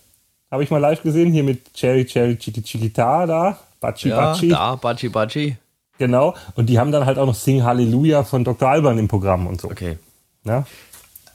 [0.56, 4.48] Habe ich mal live gesehen, hier mit Cherry Cherry Chili Chiquita da, Bachi ja, Bachi.
[4.48, 5.58] da, Bachi Bachi.
[5.98, 6.34] Genau.
[6.56, 8.70] Und die haben dann halt auch noch Sing Hallelujah von Dr.
[8.70, 9.70] Alban im Programm und so.
[9.70, 9.98] Okay.
[10.46, 10.66] Ne?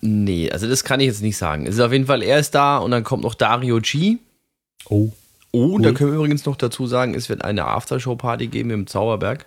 [0.01, 1.67] Nee, also das kann ich jetzt nicht sagen.
[1.67, 4.17] Es ist auf jeden Fall, er ist da und dann kommt noch Dario G.
[4.89, 5.11] Oh.
[5.53, 5.95] Oh, und da Cool.
[5.97, 9.45] können wir übrigens noch dazu sagen, es wird eine Aftershow-Party geben im Zauberberg.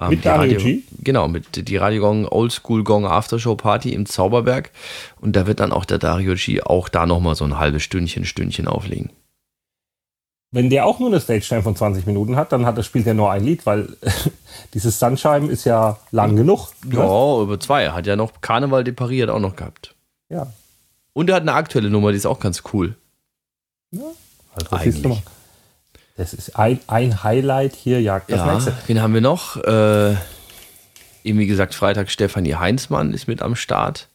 [0.00, 0.82] Ähm, Mit Dario Radio, G?
[1.00, 4.70] Genau, mit die Radio Gong Oldschool Gong Aftershow-Party im Zauberberg.
[5.20, 8.24] Und da wird dann auch der Dario G auch da nochmal so ein halbes Stündchen,
[8.24, 9.10] Stündchen auflegen.
[10.50, 13.14] Wenn der auch nur eine Stage-Time von 20 Minuten hat, dann hat er spielt er
[13.14, 13.88] nur ein Lied, weil
[14.74, 16.70] dieses Sunshine ist ja lang genug.
[16.86, 16.94] ne?
[17.00, 17.82] Ja, über zwei.
[17.82, 19.94] Er hat ja noch Karneval de Paris hat auch noch gehabt.
[20.30, 20.46] ja.
[21.12, 22.94] Und er hat eine aktuelle Nummer, die ist auch ganz cool.
[23.92, 24.14] Also,
[24.70, 25.24] das, siehst du Eigentlich.
[26.18, 28.74] Das ist ein, ein Highlight hier, jagt das ja, nächste.
[28.86, 29.56] wen haben wir noch?
[29.56, 30.10] Äh,
[31.24, 34.08] eben wie gesagt, Freitag Stefanie Heinzmann ist mit am Start.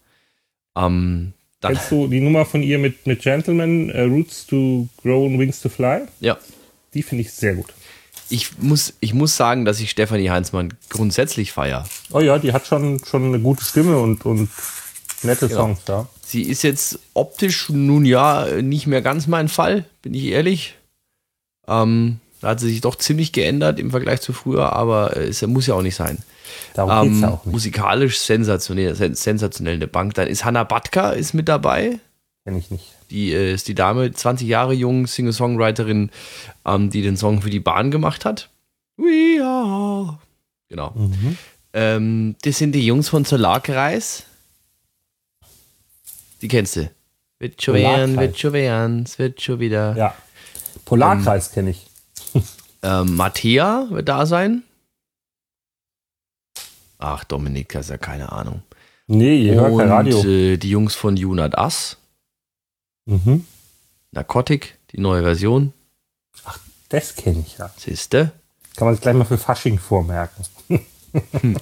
[0.77, 5.39] Ähm, Kennst du die Nummer von ihr mit, mit Gentleman, äh, Roots to Grow and
[5.39, 6.01] Wings to Fly?
[6.19, 6.37] ja,
[6.93, 7.67] Die finde ich sehr gut.
[8.29, 11.85] ich muss, ich muss sagen, dass ich Stefanie Heinzmann grundsätzlich feiere.
[12.11, 14.49] Oh ja, die hat schon, schon eine gute Stimme und, und
[15.21, 15.61] nette Genau.
[15.61, 16.05] Songs, ja.
[16.25, 20.75] Sie ist jetzt optisch nun ja nicht mehr ganz mein Fall, bin ich ehrlich.
[21.67, 25.41] Ähm, da hat sie sich doch ziemlich geändert im Vergleich zu früher, aber äh, es
[25.47, 26.17] muss ja auch nicht sein.
[26.73, 27.53] Darum geht's Ähm, ja auch nicht.
[27.53, 30.13] musikalisch sensationell, sen sensationell eine Bank.
[30.15, 31.99] Dann ist Hannah Batka ist mit dabei.
[32.45, 32.91] Kenn ich nicht.
[33.11, 36.09] Die äh, ist die Dame, 20 Jahre jung, Singer-Songwriterin,
[36.65, 38.49] ähm, die den Song für die Bahn gemacht hat.
[38.97, 40.19] We are.
[40.67, 40.91] Genau.
[40.95, 41.37] Mhm.
[41.73, 44.23] Ähm, das sind die Jungs von Solarkreis.
[46.41, 46.89] Die kennst du.
[47.39, 49.95] Wird schon werden, wird schon werden, es wird schon wieder.
[49.97, 50.15] Ja.
[50.85, 51.87] Polarkreis kenne ich.
[52.85, 54.61] Ähm, Mattea wird da sein.
[56.97, 58.61] Ach, Dominik, das ist ja keine Ahnung.
[59.07, 60.21] Nee, ihr hört kein Radio.
[60.25, 61.95] Äh, die Jungs von Junat Ass,
[63.05, 63.45] Mhm.
[64.11, 65.71] Narcotic, die neue Version.
[66.89, 67.69] Das kenne ich ja.
[67.77, 68.31] Siehste?
[68.75, 70.45] Kann man sich gleich mal für Fasching vormerken.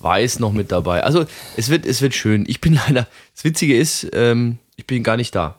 [0.00, 1.04] Weiß noch mit dabei.
[1.04, 1.24] Also
[1.56, 2.44] es wird, es wird schön.
[2.48, 5.56] Ich bin leider, das Witzige ist, ähm, ich bin gar nicht da.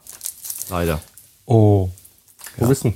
[0.70, 1.02] Leider.
[1.46, 1.90] Oh.
[2.58, 2.94] Wo bist du?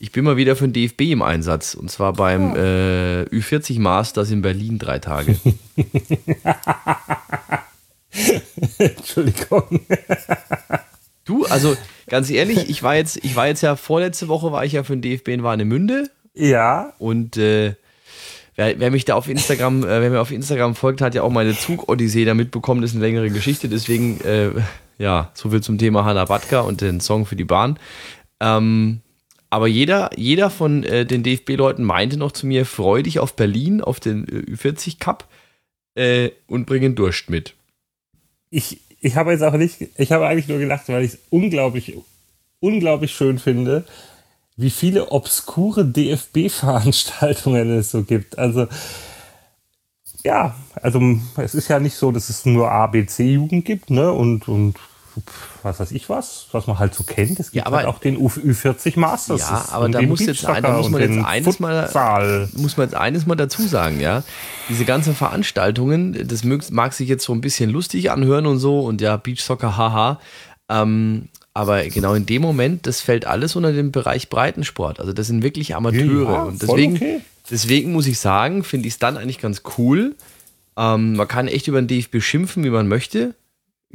[0.00, 1.74] Ich bin mal wieder für den DFB im Einsatz.
[1.74, 5.36] Und zwar beim äh, Ü40 Masters in Berlin drei Tage.
[8.78, 9.80] Entschuldigung.
[11.24, 14.72] Du, also ganz ehrlich, ich war jetzt, ich war jetzt ja vorletzte Woche war ich
[14.72, 17.74] ja für den DFB in Warnemünde Ja, und äh,
[18.56, 21.30] wer, wer mich da auf Instagram, äh, wer mir auf Instagram folgt, hat ja auch
[21.30, 22.80] meine Zug-Odyssee da mitbekommen.
[22.80, 24.50] Das ist eine längere Geschichte, deswegen äh,
[24.98, 27.78] ja, so viel zum Thema Hanna Batka und den Song für die Bahn.
[28.40, 29.00] Ähm,
[29.50, 33.80] aber jeder, jeder von äh, den DFB-Leuten meinte noch zu mir, freu dich auf Berlin,
[33.80, 35.28] auf den äh, Ü40 Cup
[35.94, 37.54] äh, und bring einen Durst mit.
[38.50, 41.96] ich, ich habe jetzt auch nicht, ich habe eigentlich nur gelacht, weil ich es unglaublich
[42.60, 43.84] unglaublich schön finde,
[44.56, 48.38] wie viele obskure DFB-Veranstaltungen es so gibt.
[48.38, 48.66] Also
[50.24, 51.00] ja, also
[51.36, 54.10] es ist ja nicht so, dass es nur ABC-Jugend gibt, ne?
[54.12, 54.76] Und, und
[55.62, 57.38] was weiß ich was, was man halt so kennt.
[57.40, 59.40] Es gibt Ja, aber- halt auch den U40 Masters.
[59.40, 62.48] Ja, aber da muss, jetzt ein, da muss man jetzt eines mal, Futsal.
[62.56, 64.22] muss man jetzt eines mal dazu sagen, ja.
[64.68, 68.80] Diese ganzen Veranstaltungen, das mag, mag sich jetzt so ein bisschen lustig anhören und so
[68.80, 70.20] und ja, Beachsoccer, haha.
[70.68, 75.00] Ähm, aber genau in dem Moment, das fällt alles unter den Bereich Breitensport.
[75.00, 76.32] Also das sind wirklich Amateure.
[76.32, 77.20] Ja, und deswegen, okay.
[77.50, 80.14] deswegen muss ich sagen, finde ich es dann eigentlich ganz cool.
[80.76, 83.34] Ähm, man kann echt über den DFB schimpfen, wie man möchte.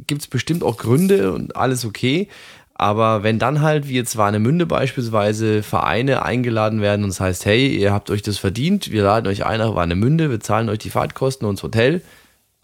[0.06, 2.28] Gibt es bestimmt auch Gründe und alles okay.
[2.74, 7.68] Aber wenn dann halt, wie jetzt Warnemünde beispielsweise, Vereine eingeladen werden und es heißt, hey,
[7.68, 10.90] ihr habt euch das verdient, wir laden euch ein nach Warnemünde, wir zahlen euch die
[10.90, 12.02] Fahrtkosten und das Hotel.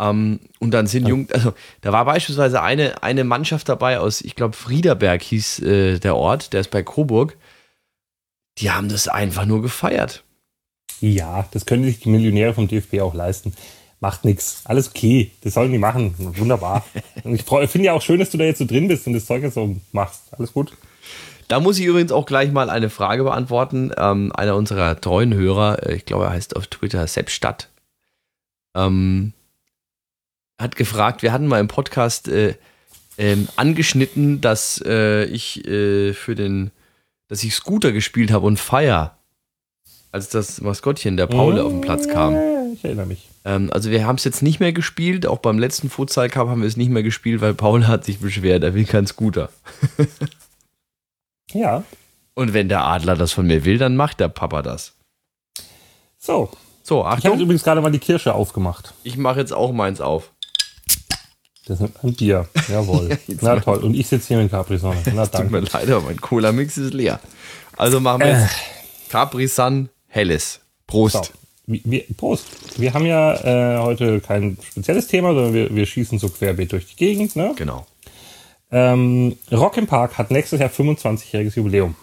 [0.01, 4.35] Ähm, und dann sind Jung, also da war beispielsweise eine, eine Mannschaft dabei aus, ich
[4.35, 7.37] glaube, Friederberg hieß äh, der Ort, der ist bei Coburg.
[8.59, 10.25] Die haben das einfach nur gefeiert.
[11.01, 13.55] Ja, das können sich die Millionäre vom DFB auch leisten.
[14.01, 14.63] Macht nichts.
[14.65, 15.31] Alles okay.
[15.43, 16.15] Das sollen die machen.
[16.17, 16.85] Wunderbar.
[17.23, 19.27] Und ich finde ja auch schön, dass du da jetzt so drin bist und das
[19.27, 20.23] Zeug jetzt so machst.
[20.33, 20.73] Alles gut.
[21.49, 23.93] Da muss ich übrigens auch gleich mal eine Frage beantworten.
[23.99, 27.69] Ähm, einer unserer treuen Hörer, äh, ich glaube, er heißt auf Twitter Seppstadt,
[28.77, 29.33] ähm,
[30.59, 32.55] hat gefragt, wir hatten mal im Podcast äh,
[33.19, 36.71] ähm, angeschnitten, dass äh, ich äh, für den,
[37.29, 39.11] dass ich Scooter gespielt habe und Fire,
[40.13, 42.37] als das Maskottchen der Paul auf den Platz kam.
[42.75, 43.30] Ich erinnere mich.
[43.45, 46.61] Ähm, also wir haben es jetzt nicht mehr gespielt, auch beim letzten Futsal Cup haben
[46.61, 49.51] wir es nicht mehr gespielt, weil Paul hat sich beschwert, er will keinen Scooter.
[51.53, 51.83] Ja.
[52.35, 54.93] Und wenn der Adler das von mir will, dann macht der Papa das.
[56.19, 56.51] So.
[56.83, 58.95] So, Ich habe Achtung, übrigens gerade mal die Kirsche aufgemacht.
[59.03, 60.31] ich mache jetzt auch meins auf.
[61.67, 62.49] Das ist ein Bier.
[62.69, 63.19] Jawohl.
[63.41, 63.79] Na toll.
[63.79, 65.03] Und ich sitze hier mit Capri-Sonne.
[65.15, 65.77] Na Tut mir danke.
[65.77, 67.21] leid, aber mein Cola-Mix ist leer.
[67.77, 68.55] Also machen wir jetzt
[69.09, 70.61] Capri Sun Helles.
[70.87, 71.15] Prost.
[71.27, 71.33] So.
[71.71, 72.47] Wir, wir, Prost.
[72.81, 73.35] Wir haben ja
[73.77, 77.37] äh, heute kein spezielles Thema, sondern wir, wir schießen so querbeet durch die Gegend.
[77.37, 77.53] Ne?
[77.57, 77.87] Genau.
[78.73, 81.95] Ähm, Rock im Park hat nächstes Jahr 25-jähriges Jubiläum.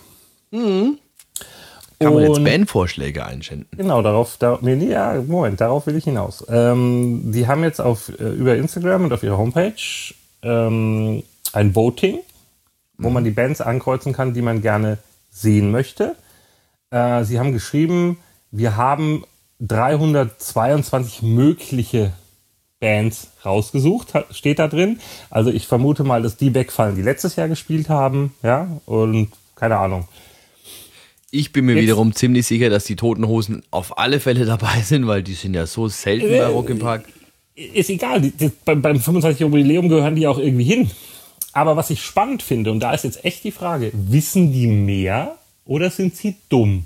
[1.99, 3.67] Kann man jetzt Bandvorschläge einschinden?
[3.75, 6.45] Genau, darauf, da, nee, ja, Moment, darauf will ich hinaus.
[6.47, 9.73] Ähm, die haben jetzt auf, äh, über Instagram und auf ihrer Homepage
[10.43, 12.19] ähm, ein Voting,
[12.97, 14.99] wo man die Bands ankreuzen kann, die man gerne
[15.29, 16.15] sehen möchte.
[16.91, 18.17] Äh, sie haben geschrieben,
[18.51, 19.23] wir haben
[19.59, 22.13] 322 mögliche
[22.79, 24.99] Bands rausgesucht, steht da drin.
[25.29, 29.77] Also ich vermute mal, dass die wegfallen, die letztes Jahr gespielt haben, ja, und keine
[29.77, 30.07] Ahnung.
[31.31, 34.81] Ich bin mir Jetzt- wiederum ziemlich sicher, dass die Toten Hosen auf alle Fälle dabei
[34.81, 37.05] sind, weil die sind ja so selten bei Rock im Park.
[37.55, 40.91] ist egal, die, die, beim, beim 25 Jubiläum gehören die auch irgendwie hin.
[41.53, 45.35] Aber was ich spannend finde, und da ist jetzt echt die Frage, wissen die mehr
[45.65, 46.85] oder sind sie dumm?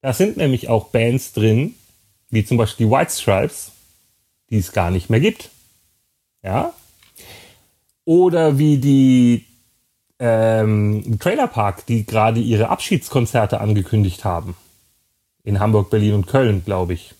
[0.00, 1.74] Da sind nämlich auch Bands drin,
[2.30, 3.72] wie zum Beispiel die White Stripes,
[4.50, 5.50] die es gar nicht mehr gibt.
[6.42, 6.72] Ja?
[8.04, 9.44] Oder wie die
[10.18, 14.56] ähm, Trailer Park, die gerade ihre Abschiedskonzerte angekündigt haben.
[15.44, 17.14] In Hamburg, Berlin und Köln, glaube ich.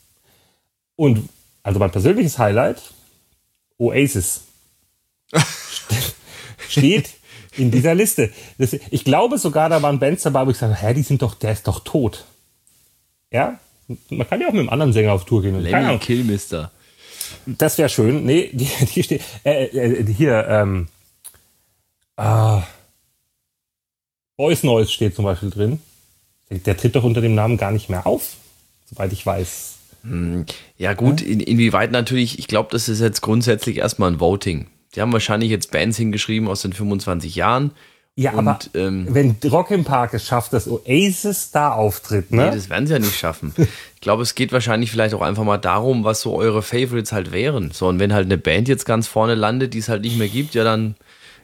[0.97, 1.29] Und
[1.63, 2.81] also mein persönliches Highlight,
[3.79, 4.43] Oasis.
[6.69, 7.11] Steht
[7.57, 8.33] in dieser Liste.
[8.59, 11.35] Das, ich glaube sogar, da waren Bands dabei, wo ich sage, hä, die sind doch,
[11.35, 12.25] der ist doch tot.
[13.31, 13.59] Ja?
[14.11, 15.61] Man kann ja auch mit einem anderen Sänger auf Tour gehen.
[15.61, 15.99] Lemmy.
[15.99, 16.71] Killmister.
[17.47, 18.25] Das wäre schön.
[18.25, 19.23] Nee, die, die steht.
[19.45, 20.89] Äh, äh, hier, ähm.
[22.17, 22.65] Ah,
[24.37, 25.81] Boys Noise steht zum Beispiel drin.
[26.51, 28.37] Der, der tritt doch unter dem Namen gar nicht mehr auf,
[28.87, 29.75] soweit ich weiß.
[30.79, 34.69] Ja, gut, in, inwieweit natürlich, ich glaube, das ist jetzt grundsätzlich erstmal ein Voting.
[34.95, 37.73] Die haben wahrscheinlich jetzt Bands hingeschrieben aus den 25 Jahren.
[38.19, 42.39] Ja, Und, aber ähm, wenn Rock im Park es schafft, dass Oasis da auftritt, Nee,
[42.39, 42.51] ne?
[42.53, 43.55] das werden sie ja nicht schaffen.
[43.95, 47.31] Ich glaube, es geht wahrscheinlich vielleicht auch einfach mal darum, was so eure Favorites halt
[47.31, 47.71] wären.
[47.71, 50.27] So, und wenn halt eine Band jetzt ganz vorne landet, die es halt nicht mehr
[50.27, 50.97] gibt, ja, dann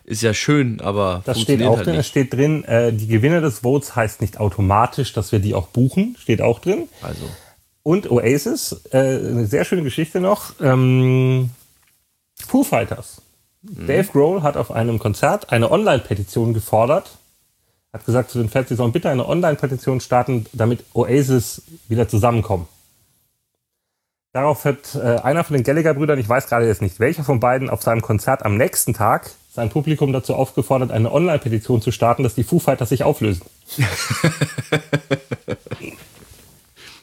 [0.02, 1.94] ist ja schön, aber das steht auch halt drin.
[1.94, 5.68] Es steht drin, äh, die Gewinner des Votes heißt nicht automatisch, dass wir die auch
[5.68, 6.16] buchen.
[6.18, 6.88] Steht auch drin.
[7.02, 7.22] Also,
[7.84, 10.54] Und Oasis, äh, eine sehr schöne Geschichte noch.
[10.60, 11.50] Ähm,
[12.34, 13.22] Foo Fighters.
[13.64, 17.10] Dave Grohl hat auf einem Konzert eine Online-Petition gefordert.
[17.92, 22.68] Hat gesagt zu den Fans, sie sollen bitte eine Online-Petition starten, damit Oasis wieder zusammenkommen.
[24.32, 27.70] Darauf hat äh, einer von den Gallagher-Brüdern, ich weiß gerade jetzt nicht welcher von beiden,
[27.70, 32.34] auf seinem Konzert am nächsten Tag sein Publikum dazu aufgefordert, eine Online-Petition zu starten, dass
[32.34, 33.46] die Foo Fighters sich auflösen.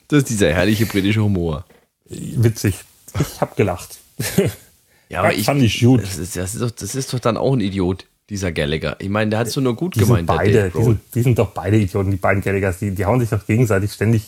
[0.10, 1.64] das ist dieser herrliche britische Humor.
[2.06, 2.76] Witzig.
[3.18, 3.98] Ich habe gelacht.
[5.12, 6.02] Ja, aber Das ich, fand ich gut.
[6.02, 8.06] Das ist, das, ist doch, das ist doch dann auch ein Idiot.
[8.30, 8.96] dieser Gallagher.
[9.00, 11.22] Ich meine, der hat es so nur gut Die gemeint, sind beide, die sind, die
[11.22, 14.24] sind doch beide Idioten, die beiden Gallaghers, die, die hauen sich doch gegenseitig ständig,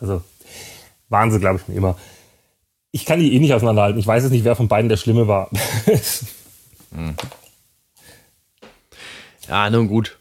[0.00, 0.22] also
[1.10, 1.98] waren sie, glaube ich, schon immer.
[2.92, 3.98] Ich kann die eh nicht auseinanderhalten.
[4.00, 5.50] Ich weiß jetzt nicht, wer von beiden der Schlimme war.
[9.48, 10.18] Ja, nun gut.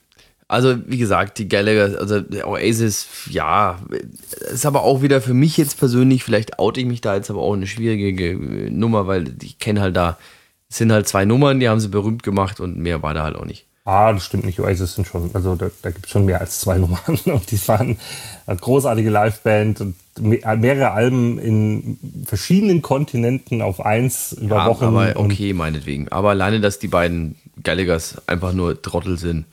[0.51, 3.79] Also, wie gesagt, die Gallagher, also der Oasis, ja,
[4.53, 7.41] ist aber auch wieder für mich jetzt persönlich, vielleicht oute ich mich da jetzt aber
[7.41, 10.17] auch eine schwierige Ge- Nummer, weil ich kenne halt da,
[10.69, 13.35] es sind halt zwei Nummern, die haben sie berühmt gemacht und mehr war da halt
[13.35, 13.65] auch nicht.
[13.85, 14.59] ah, das stimmt nicht.
[14.59, 16.99] Oasis sind schon, also da, da gibt es schon mehr als zwei Nummern.
[17.25, 17.97] Und die waren
[18.45, 24.83] eine großartige Liveband und me- mehrere Alben in verschiedenen Kontinenten auf eins über Ja, Wochen.
[24.85, 26.09] aber okay, meinetwegen.
[26.09, 29.45] Aber alleine, dass die beiden Gallaghers einfach nur Trottel sind,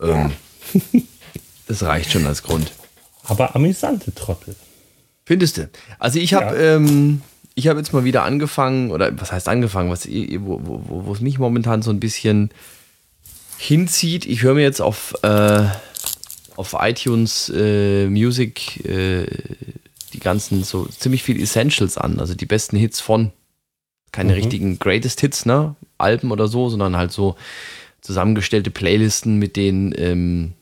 [0.00, 0.32] ähm,
[1.66, 2.70] das reicht schon als Grund.
[3.24, 4.54] aber amüsante Trottel.
[5.24, 5.68] Findest du?
[5.98, 6.76] Also ich habe Ja.
[6.76, 7.22] ähm,
[7.54, 11.12] ich habe jetzt mal wieder angefangen, oder was heißt angefangen, was, wo, wo, wo wo
[11.12, 12.50] es mich momentan so ein bisschen
[13.58, 14.26] hinzieht.
[14.26, 15.64] Ich höre mir jetzt auf, äh,
[16.56, 19.26] auf iTunes äh, Music äh,
[20.12, 23.32] die ganzen so ziemlich viel Essentials an, also die besten Hits von.
[24.12, 25.74] Keine richtigen Greatest Hits, ne?
[25.98, 27.36] Alben oder so, sondern halt so
[28.04, 30.52] zusammengestellte Playlisten mit den ähm,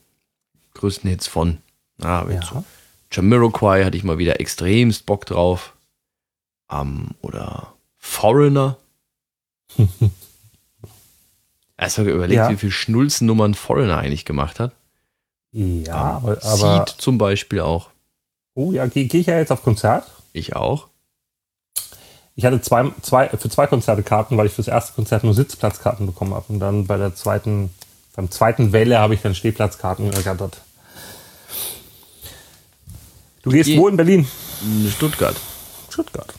[0.74, 1.58] größten Hits von.
[2.00, 2.64] Ah, jetzt so Ja.
[3.10, 5.74] Jamiroquai hatte ich mal wieder extremst Bock drauf.
[6.70, 8.78] Ähm, oder Foreigner.
[11.76, 12.50] Erst mal überlegt, Ja.
[12.50, 14.72] wie viel Schnulzennummern Foreigner eigentlich gemacht hat.
[15.52, 17.90] Ja, aber, aber Seed zum Beispiel auch.
[18.54, 20.10] oh ja, gehe geh ich ja jetzt auf Konzert.
[20.32, 20.88] Ich auch.
[22.34, 26.06] Ich hatte zwei, zwei, für zwei Konzerte Karten, weil ich fürs erste Konzert nur Sitzplatzkarten
[26.06, 26.46] bekommen habe.
[26.48, 27.70] Und dann bei der zweiten,
[28.16, 30.62] beim zweiten Welle habe ich dann Stehplatzkarten ergattert.
[33.42, 34.26] Du gehst Je- wo in Berlin?
[34.62, 35.36] In Stuttgart.
[35.90, 36.32] Stuttgart.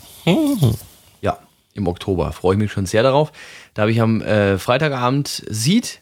[1.22, 1.38] Ja,
[1.74, 2.32] im Oktober.
[2.32, 3.32] Freue ich mich schon sehr darauf.
[3.74, 6.02] Da habe ich am äh, Freitagabend Seed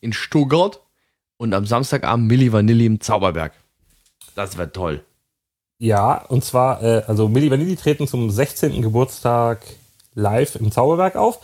[0.00, 0.80] in Stuttgart
[1.36, 3.52] und am Samstagabend Milli Vanilli im Zauberberg.
[4.34, 5.04] Das wird toll.
[5.78, 8.82] Ja, und zwar, äh, also Milli Vanilli treten zum 16.
[8.82, 9.60] Geburtstag
[10.14, 11.38] live im Zauberberg auf.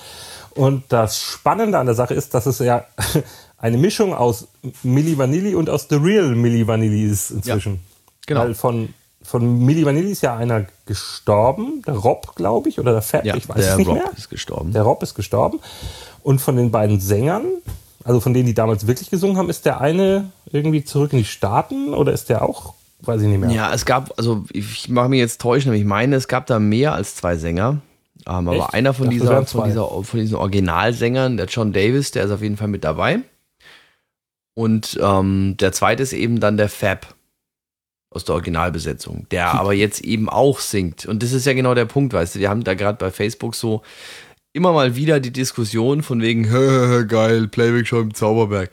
[0.57, 2.85] Und das Spannende an der Sache ist, dass es ja
[3.59, 4.49] eine Mischung aus
[4.83, 7.81] Milli Vanilli und aus The Real Milli Vanilli ist inzwischen.
[8.27, 8.40] genau.
[8.40, 8.92] Weil von,
[9.23, 13.37] von Milli Vanilli ist ja einer gestorben, der Rob, glaube ich, oder der Fab, Ja,
[13.37, 14.11] ich weiß der es nicht Rob mehr.
[14.16, 14.73] ist gestorben.
[14.73, 15.61] Der Rob ist gestorben.
[16.25, 17.47] Und von den beiden Sängern,
[18.03, 21.25] also von denen, die damals wirklich gesungen haben, ist der eine irgendwie zurück in die
[21.25, 22.75] Staaten oder ist der auch,
[23.07, 23.51] weiß ich nicht mehr.
[23.51, 26.59] Ja, es gab, also ich mache mich jetzt täuschen, aber ich meine, es gab da
[26.59, 27.81] mehr als zwei Sänger.
[28.27, 32.25] Ähm, aber einer von, dachte, dieser, von, dieser, von diesen Originalsängern, der John Davis, der
[32.25, 33.21] ist auf jeden Fall mit dabei.
[34.55, 37.14] Und ähm, der zweite ist eben dann der Fab
[38.11, 41.05] aus der Originalbesetzung, der aber jetzt eben auch singt.
[41.07, 43.57] Und das ist ja genau der Punkt, weißt du, wir haben da gerade bei Facebook
[43.57, 43.83] so
[44.53, 46.45] immer mal wieder die Diskussion von wegen,
[47.09, 48.71] geil, Playback schon im Zauberberg.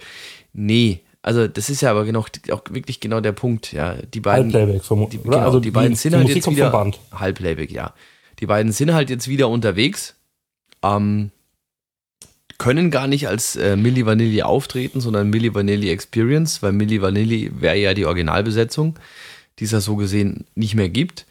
[0.53, 3.95] Nee, also das ist ja aber genau, auch wirklich genau der Punkt, ja.
[4.13, 5.21] Die beiden, Halbplayback vermutlich.
[5.21, 6.99] die, genau, die beiden sind die halt Musik jetzt wieder Band.
[7.11, 7.93] Halbplayback, ja.
[8.39, 10.15] Die beiden sind halt jetzt wieder unterwegs.
[10.81, 11.31] Ähm,
[12.57, 17.51] können gar nicht als äh, Milli Vanilli auftreten, sondern Milli Vanilli Experience, weil Milli Vanilli
[17.59, 18.97] wäre ja die Originalbesetzung,
[19.59, 21.25] die es ja so gesehen nicht mehr gibt.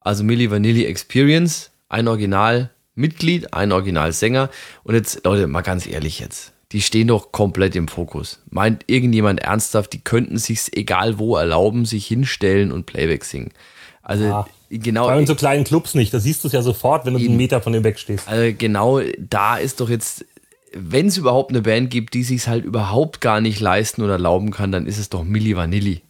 [0.00, 4.50] Also Milli Vanilli Experience, ein Originalmitglied, ein Originalsänger.
[4.82, 6.51] Und jetzt, Leute, mal ganz ehrlich jetzt.
[6.72, 8.40] Die stehen doch komplett im Fokus.
[8.50, 13.50] Meint irgendjemand ernsthaft, die könnten sich's egal wo erlauben, sich hinstellen und Playback singen.
[14.02, 14.46] Also Ja.
[14.70, 16.12] genau, Vor allem in so kleinen Clubs nicht.
[16.12, 18.26] Da siehst du es ja sofort, wenn du einen Meter von dem wegstehst.
[18.28, 20.24] also genau da ist doch jetzt,
[20.74, 24.50] wenn es überhaupt eine Band gibt, die sich halt überhaupt gar nicht leisten oder erlauben
[24.50, 26.00] kann, dann ist es doch Milli Vanilli.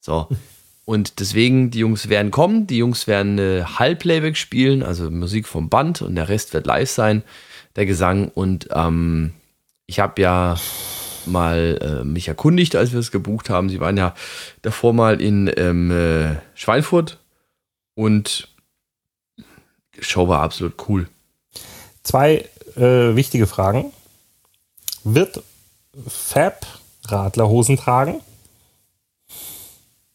[0.00, 0.28] So.
[0.84, 5.68] Und deswegen, die Jungs werden kommen, die Jungs werden äh, Halbplayback spielen, also Musik vom
[5.68, 7.22] Band und der Rest wird live sein,
[7.76, 8.28] der Gesang.
[8.28, 9.32] Und ähm,
[9.92, 10.56] ich habe ja
[11.26, 13.68] mal äh, mich erkundigt, als wir es gebucht haben.
[13.68, 14.14] Sie waren ja
[14.62, 17.18] davor mal in ähm, äh, Schweinfurt
[17.94, 18.48] und
[19.36, 21.10] die Show war absolut cool.
[22.02, 23.92] Zwei äh, wichtige Fragen.
[25.04, 25.42] Wird
[26.08, 26.66] Fab
[27.04, 28.22] Radlerhosen tragen?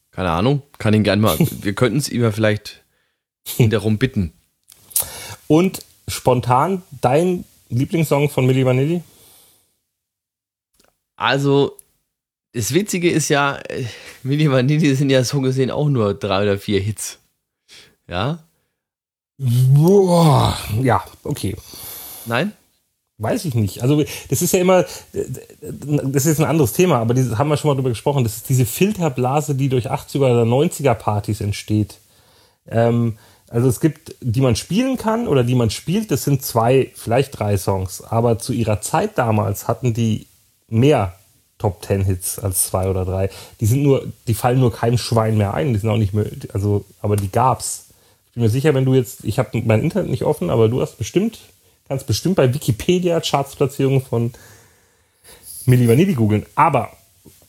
[0.10, 1.38] Keine Ahnung, kann ihn gern mal.
[1.62, 2.84] Wir könnten es ihm ja vielleicht
[3.60, 4.34] darum bitten.
[5.46, 9.04] Und spontan dein Lieblingssong von Milli Vanilli?
[11.18, 11.76] Also,
[12.54, 13.84] das Witzige ist ja, äh,
[14.24, 17.20] Milli Vanilli sind ja so gesehen auch nur drei oder vier Hits.
[18.08, 18.40] Ja?
[19.38, 20.58] Boah.
[20.82, 21.56] Ja, okay.
[22.26, 22.54] Nein?
[23.20, 23.82] Weiß ich nicht.
[23.82, 27.70] Also das ist ja immer, das ist ein anderes Thema, aber das haben wir schon
[27.70, 28.24] mal drüber gesprochen.
[28.24, 31.98] Das ist diese Filterblase, die durch 80er oder 90er Partys entsteht.
[32.68, 33.18] Ähm,
[33.50, 37.40] Also es gibt, die man spielen kann oder die man spielt, das sind zwei, vielleicht
[37.40, 38.02] drei Songs.
[38.04, 40.28] Aber zu ihrer Zeit damals hatten die
[40.68, 41.14] mehr
[41.58, 43.30] Top Ten Hits als zwei oder drei.
[43.60, 45.74] Die sind nur, die fallen nur keinem Schwein mehr ein.
[45.74, 47.86] Die sind auch nicht mehr, also, aber die gab's.
[48.28, 50.82] Ich bin mir sicher, wenn du jetzt, ich habe mein Internet nicht offen, aber du
[50.82, 51.40] hast bestimmt,
[51.88, 54.34] kannst bestimmt bei Wikipedia Chartsplatzierungen von
[55.66, 56.46] Milli Vanilli googeln.
[56.54, 56.92] Aber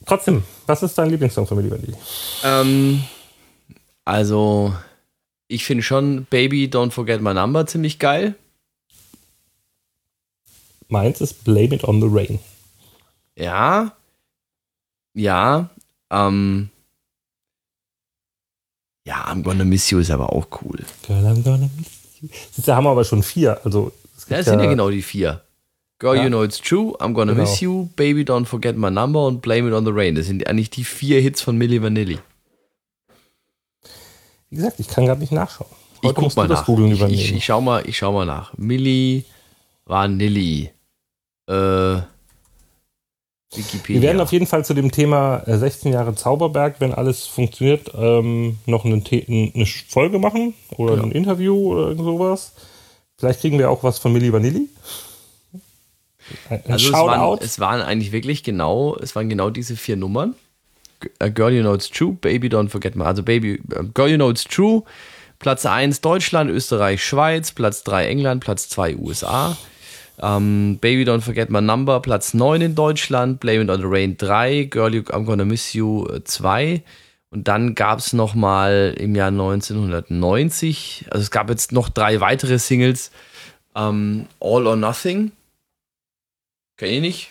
[0.06, 1.94] trotzdem, was ist dein Lieblingssong von Milli Vanilli?
[2.42, 3.04] Ähm,
[4.06, 4.74] also,
[5.48, 8.34] ich finde schon Baby Don't Forget My Number ziemlich geil.
[10.88, 12.38] Meins ist Blame It on the Rain.
[13.38, 13.92] Ja.
[15.14, 15.70] Ja.
[16.10, 16.70] Ähm.
[19.04, 20.84] Ja, I'm Gonna Miss You ist aber auch cool.
[21.06, 22.28] Girl, I'm gonna miss you.
[22.56, 23.58] Du, haben wir aber schon vier.
[23.64, 23.92] Also,
[24.28, 25.42] Das sind ja genau die vier.
[25.98, 26.24] Girl, Ja.
[26.24, 27.42] You Know It's True, I'm Gonna Genau.
[27.44, 30.14] Miss You, Baby Don't Forget My Number und Blame It on the Rain.
[30.14, 32.18] Das sind eigentlich die vier Hits von Milli Vanilli.
[34.50, 35.70] Wie gesagt, ich kann gerade nicht nachschauen.
[36.00, 36.68] Ich Heute guck musst mal nach.
[36.68, 38.52] Ich, ich, ich, schau mal, ich schau mal nach.
[38.56, 39.24] Milli
[39.86, 40.70] Vanilli.
[41.48, 42.00] Äh,
[43.54, 44.00] Wikipedia.
[44.00, 47.90] Wir werden auf jeden Fall zu dem Thema äh, 16 Jahre Zauberberg, wenn alles funktioniert,
[47.96, 51.02] ähm, noch eine, eine Folge machen oder Ja.
[51.02, 52.52] ein Interview oder irgend sowas.
[53.16, 54.68] Vielleicht kriegen wir auch was von Milli Vanilli.
[56.50, 60.34] Ein, Also es waren, es waren eigentlich wirklich genau, es waren genau diese vier Nummern.
[61.00, 64.10] G- äh, Girl You Know It's True, Baby Don't Forget My, also Baby, äh, Girl
[64.10, 64.82] You Know It's True,
[65.38, 69.56] Platz 1 Deutschland, Österreich, Schweiz, Platz 3 England, Platz 2 USA.
[70.20, 74.16] Ähm, Baby Don't Forget My Number, Platz 9 in Deutschland, Blame It on the Rain
[74.16, 76.82] 3, Girl You, I'm Gonna Miss You äh, 2.
[77.30, 82.58] Und dann gab es nochmal im Jahr 1990, also es gab jetzt noch drei weitere
[82.58, 83.10] Singles,
[83.76, 85.32] ähm, All or Nothing,
[86.78, 87.30] Kenn ich nicht.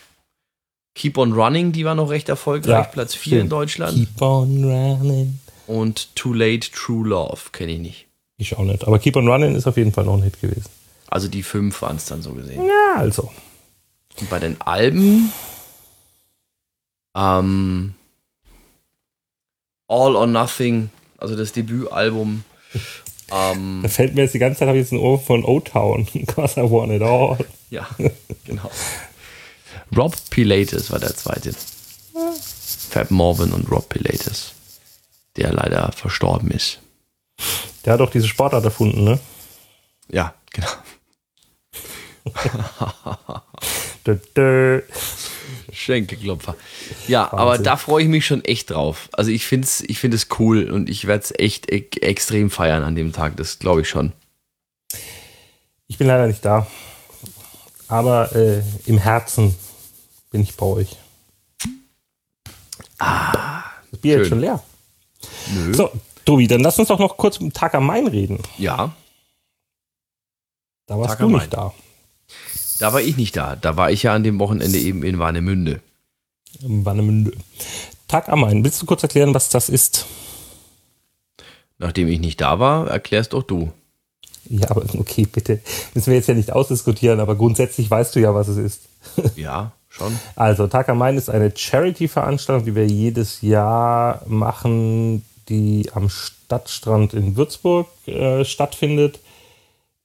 [0.94, 2.70] Keep on Running, die war noch recht erfolgreich.
[2.70, 3.52] Ja, Platz 4 in stimmt.
[3.52, 3.96] Deutschland.
[3.96, 5.40] Keep on running.
[5.68, 8.08] Und Too Late True Love, kenne ich nicht.
[8.38, 8.86] Ich auch nicht.
[8.86, 10.70] Aber Keep on running ist auf jeden Fall noch ein Hit gewesen.
[11.10, 12.66] Also die fünf waren es dann so gesehen.
[12.66, 13.32] Ja, also.
[14.20, 15.32] Und bei den Alben
[17.16, 17.94] ähm,
[19.88, 22.44] All or Nothing, also das Debütalbum.
[23.32, 26.08] Ähm, Da fällt mir jetzt die ganze Zeit, habe ich jetzt ein Ohr von O-Town.
[26.28, 27.38] Cause I want it all.
[27.70, 27.88] ja,
[28.46, 28.70] genau.
[29.96, 31.54] Rob Pilatus war der zweite.
[32.90, 34.54] Fab Morvan und Rob Pilatus,
[35.38, 36.80] der leider verstorben ist.
[37.86, 39.20] Der hat auch diese Sportart erfunden, ne?
[40.10, 40.68] Ja, genau.
[45.72, 46.56] Schenkelklopfer.
[47.08, 49.10] Ja, aber da freue ich mich schon echt drauf.
[49.12, 52.50] Also ich finde es ich find es cool und ich werde es echt e extrem
[52.50, 53.38] feiern an dem Tag.
[53.38, 54.14] Das glaube ich schon.
[55.88, 56.68] Ich bin leider nicht da.
[57.88, 59.56] Aber äh, im Herzen
[60.32, 60.98] bin ich bei euch.
[62.98, 64.62] das Bier ist schon leer.
[65.54, 65.74] Nö.
[65.74, 65.92] So,
[66.26, 68.40] Tobi, dann lass uns doch noch kurz um Tag am Main reden.
[68.58, 68.94] Ja,
[70.88, 71.74] Da warst Tag du nicht da.
[72.80, 73.56] Da war ich nicht da.
[73.56, 75.82] Da war ich ja an dem Wochenende eben in Warnemünde.
[76.62, 77.32] Warnemünde.
[78.08, 78.64] Tag am Main.
[78.64, 80.06] Willst du kurz erklären, was das ist?
[81.78, 83.72] Nachdem ich nicht da war, erklärst doch du.
[84.50, 85.60] Ja, aber okay, bitte.
[85.94, 88.82] Müssen wir jetzt ja nicht ausdiskutieren, aber grundsätzlich weißt du ja, was es ist.
[89.36, 90.18] Ja, schon.
[90.36, 97.14] Also, Tag am Main ist eine Charity-Veranstaltung, die wir jedes Jahr machen, die am Stadtstrand
[97.14, 99.20] in Würzburg äh, stattfindet.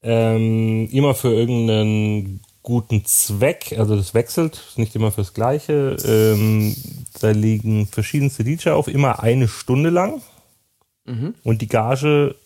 [0.03, 5.97] Ähm, immer für irgendeinen guten Zweck, also das wechselt, ist nicht immer fürs Gleiche.
[6.05, 6.77] Ähm,
[7.21, 10.23] da liegen verschiedenste DJ auf, immer eine Stunde lang.
[11.43, 12.37] Und die Gage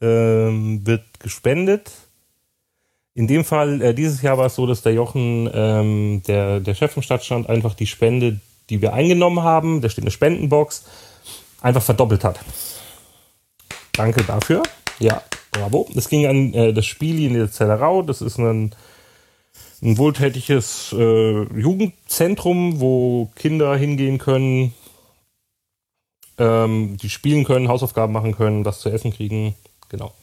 [0.00, 1.90] ähm, wird gespendet.
[3.14, 6.74] In dem Fall, äh, dieses Jahr war es so, dass der Jochen, ähm, der, der
[6.74, 10.84] Chef im Stadtstand, einfach die Spende, die wir eingenommen haben, da steht eine Spendenbox,
[11.60, 12.40] einfach verdoppelt hat.
[13.92, 14.62] Danke dafür.
[14.98, 15.88] Ja, bravo.
[15.94, 18.02] Das ging an äh, das Spiel in der Zellerau.
[18.02, 18.74] Das ist ein,
[19.82, 24.74] ein wohltätiges äh, Jugendzentrum, wo Kinder hingehen können,
[26.38, 29.54] ähm, die spielen können, Hausaufgaben machen können, was zu essen kriegen.
[29.88, 30.14] Genau.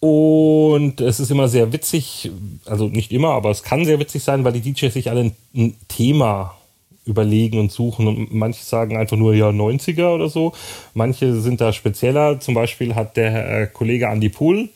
[0.00, 2.30] Und es ist immer sehr witzig,
[2.64, 5.74] also nicht immer, aber es kann sehr witzig sein, weil die DJs sich alle ein,
[5.88, 6.56] Thema
[7.04, 8.06] überlegen und suchen.
[8.06, 10.52] Und manche sagen einfach nur ja 90er oder so.
[10.94, 12.40] Manche sind da spezieller.
[12.40, 14.68] Zum Beispiel hat der äh, Kollege Andy Pool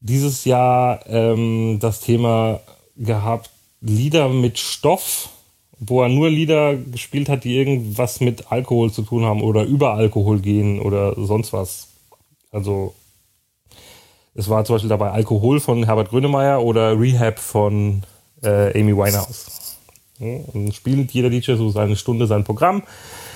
[0.00, 2.60] dieses Jahr ähm, das Thema
[3.04, 3.50] gehabt,
[3.80, 5.28] Lieder mit Stoff,
[5.78, 9.94] wo er nur Lieder gespielt hat, die irgendwas mit Alkohol zu tun haben oder über
[9.94, 11.88] Alkohol gehen oder sonst was.
[12.52, 12.94] Also
[14.34, 18.04] es war zum Beispiel dabei Alkohol von Herbert Grönemeyer oder Rehab von
[18.42, 19.78] äh, Amy Winehouse.
[20.18, 22.82] Ja, und spielt jeder DJ so seine Stunde sein Programm.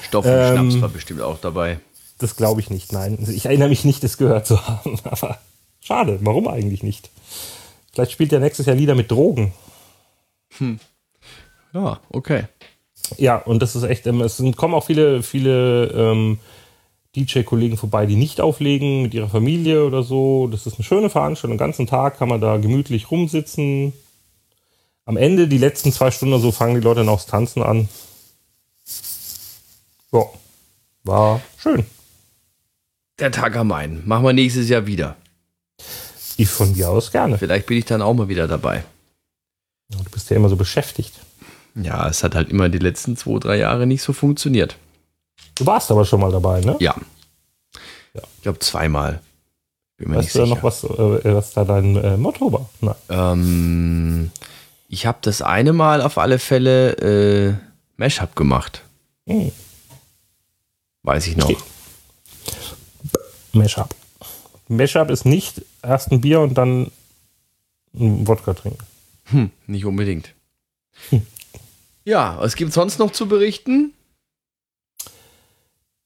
[0.03, 1.81] Stoff und Ähm, Schnaps war bestimmt auch dabei.
[2.19, 3.19] Das glaube ich nicht, nein.
[3.29, 5.39] Ich erinnere mich nicht, das gehört zu haben, aber
[5.81, 7.11] Schade, warum eigentlich nicht?
[7.97, 9.55] Vielleicht spielt er nächstes Jahr Lieder mit Drogen.
[10.59, 10.79] Hm.
[11.73, 12.45] Ja, okay.
[13.17, 16.39] Ja, und das ist echt, ähm, es kommen auch viele, viele ähm,
[17.17, 20.47] DJ-Kollegen vorbei, die nicht auflegen mit ihrer Familie oder so.
[20.47, 21.57] Das ist eine schöne Veranstaltung.
[21.57, 23.95] Den ganzen Tag kann man da gemütlich rumsitzen.
[25.07, 27.89] Am Ende, die letzten zwei Stunden so, fangen die Leute dann aufs Tanzen an.
[30.13, 30.23] Ja,
[31.05, 31.87] war schön.
[33.19, 34.03] Der Tag am Main.
[34.05, 35.17] Machen wir nächstes Jahr wieder.
[36.37, 37.39] Ich von dir aus gerne.
[37.39, 38.85] Vielleicht bin ich dann auch mal wieder dabei.
[39.89, 41.15] Du bist ja immer so beschäftigt.
[41.75, 44.77] Ja, es hat halt immer die letzten zwei, drei Jahre nicht so funktioniert.
[45.55, 46.77] Du warst aber schon mal dabei, ne?
[46.81, 46.95] Ja.
[48.15, 48.23] Ja.
[48.37, 49.21] Ich glaube zweimal.
[49.97, 52.97] Bin weißt du da noch, was, äh, was da dein äh, Motto war?
[53.09, 54.31] Ähm,
[54.89, 57.55] ich habe das eine Mal auf alle Fälle äh,
[57.97, 58.83] Mashup gemacht.
[59.27, 59.53] Hm.
[61.03, 61.49] Weiß ich noch.
[61.49, 61.59] Okay.
[63.53, 63.95] Mashup.
[64.69, 66.91] Mashup ist nicht erst ein Bier und dann
[67.95, 68.85] ein Wodka trinken.
[69.25, 70.35] Hm, nicht unbedingt.
[71.11, 71.27] Hm.
[72.05, 73.93] Ja, was gibt es sonst noch zu berichten?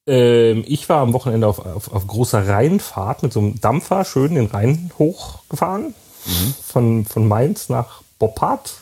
[0.06, 4.34] Ähm, ich war am Wochenende auf, auf, auf, großer Rheinfahrt mit so einem Dampfer schön
[4.34, 5.94] den Rhein hochgefahren.
[6.26, 6.54] Mhm.
[6.64, 8.80] Von, von Mainz nach Boppard.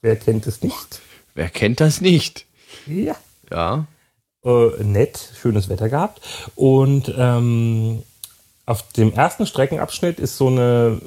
[0.00, 1.00] Wer kennt es nicht?
[1.34, 2.46] Wer kennt das nicht?
[2.86, 3.16] Ja.
[3.50, 3.86] Ja.
[4.44, 6.20] Äh, nett, schönes Wetter gehabt.
[6.54, 8.02] Und ähm,
[8.66, 11.00] auf dem ersten Streckenabschnitt ist so eine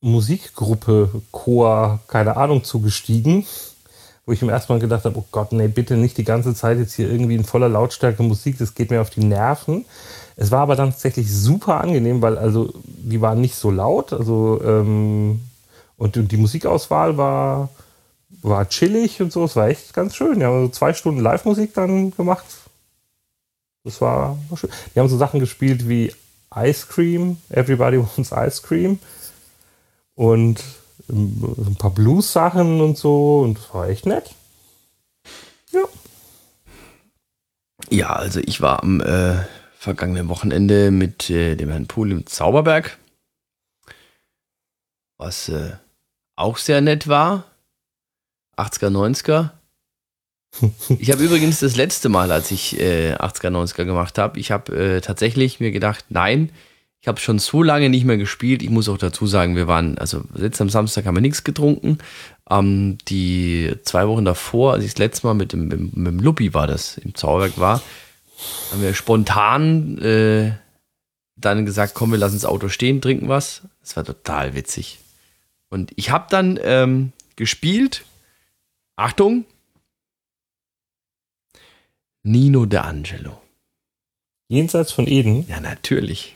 [0.00, 3.46] Musikgruppe, Chor, keine Ahnung, zugestiegen,
[4.26, 6.78] wo ich im ersten Mal gedacht habe, oh Gott, nee, bitte nicht die ganze Zeit
[6.78, 9.84] jetzt hier irgendwie in voller Lautstärke Musik, das geht mir auf die Nerven.
[10.36, 14.60] Es war aber dann tatsächlich super angenehm, weil also die waren nicht so laut, also
[14.64, 15.40] ähm,
[15.96, 17.68] und, und die Musikauswahl war,
[18.42, 20.38] war chillig und so, es war echt ganz schön.
[20.38, 22.44] Die haben so zwei Stunden Live-Musik dann gemacht.
[23.84, 24.70] Das war, war schön.
[24.94, 26.12] Die haben so Sachen gespielt wie
[26.56, 28.98] Ice Cream, Everybody Wants Ice Cream
[30.14, 30.62] und
[31.08, 34.34] ein paar Blues-Sachen und so und das war echt nett.
[35.70, 35.84] Ja.
[37.90, 39.44] Ja, also ich war am äh,
[39.78, 42.98] vergangenen Wochenende mit äh, dem Herrn Pool im Zauberberg,
[45.18, 45.72] was äh,
[46.36, 47.44] auch sehr nett war.
[48.56, 49.50] 80er, 90er.
[50.98, 54.76] Ich habe übrigens das letzte Mal, als ich äh, 80er, 90er gemacht habe, ich habe
[54.76, 56.50] äh, tatsächlich mir gedacht, nein,
[57.00, 58.62] ich habe schon so lange nicht mehr gespielt.
[58.62, 61.98] Ich muss auch dazu sagen, wir waren, also jetzt am Samstag haben wir nichts getrunken.
[62.48, 66.20] Ähm, die zwei Wochen davor, als ich das letzte Mal mit dem, mit, mit dem
[66.20, 67.82] Luppi war das, im Zauberwerk war,
[68.70, 70.52] haben wir spontan äh,
[71.36, 73.62] dann gesagt, komm, wir lassen das Auto stehen, trinken was.
[73.82, 74.98] Das war total witzig.
[75.68, 78.04] Und ich habe dann ähm, gespielt.
[78.96, 79.44] Achtung!
[82.26, 83.42] Nino De Angelo.
[84.48, 85.46] Jenseits von Eden?
[85.46, 86.34] Ja, natürlich.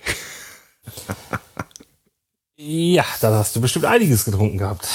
[2.57, 4.87] ja, da hast du bestimmt einiges getrunken gehabt.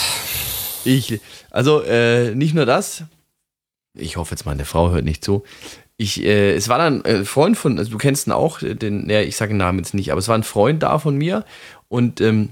[0.86, 1.20] Ich,
[1.50, 3.06] also äh, nicht nur das.
[3.98, 5.44] Ich hoffe jetzt, meine Frau hört nicht zu.
[5.98, 9.22] Ich, äh, es war dann ein Freund von, also du kennst ihn auch, den, ja,
[9.22, 11.44] ich sage den Namen jetzt nicht, aber es war ein Freund da von mir
[11.88, 12.50] und ähm,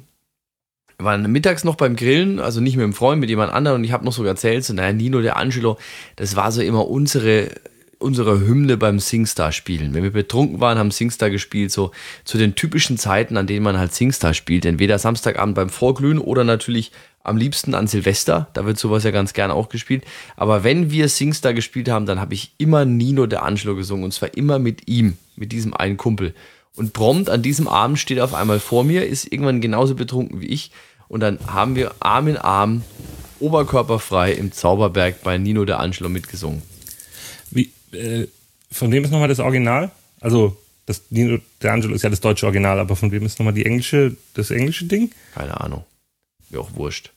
[0.98, 3.92] waren mittags noch beim Grillen, also nicht mit einem Freund, mit jemand anderem und ich
[3.92, 5.78] habe noch so erzählt, so, naja, Nino, der Angelo,
[6.16, 7.52] das war so immer unsere
[8.02, 9.94] unserer Hymne beim Singstar spielen.
[9.94, 11.92] Wenn wir betrunken waren, haben Singstar gespielt, so
[12.24, 14.66] zu den typischen Zeiten, an denen man halt Singstar spielt.
[14.66, 16.92] Entweder Samstagabend beim Vorglühen oder natürlich
[17.24, 18.48] am liebsten an Silvester.
[18.54, 20.04] Da wird sowas ja ganz gerne auch gespielt.
[20.36, 24.14] Aber wenn wir Singstar gespielt haben, dann habe ich immer Nino de Angelo gesungen und
[24.14, 26.34] zwar immer mit ihm, mit diesem einen Kumpel.
[26.76, 30.42] Und prompt an diesem Abend steht er auf einmal vor mir, ist irgendwann genauso betrunken
[30.42, 30.72] wie ich.
[31.08, 32.84] Und dann haben wir Arm in Arm,
[33.40, 36.62] oberkörperfrei im Zauberberg bei Nino de Angelo mitgesungen.
[37.94, 38.28] Äh,
[38.72, 39.92] von wem ist nochmal das Original?
[40.20, 43.66] Also, das Nino D'Angelo ist ja das deutsche Original, aber von wem ist nochmal die
[43.66, 45.12] englische, das englische Ding?
[45.34, 45.86] Keine Ahnung.
[46.50, 47.12] Mir auch wurscht.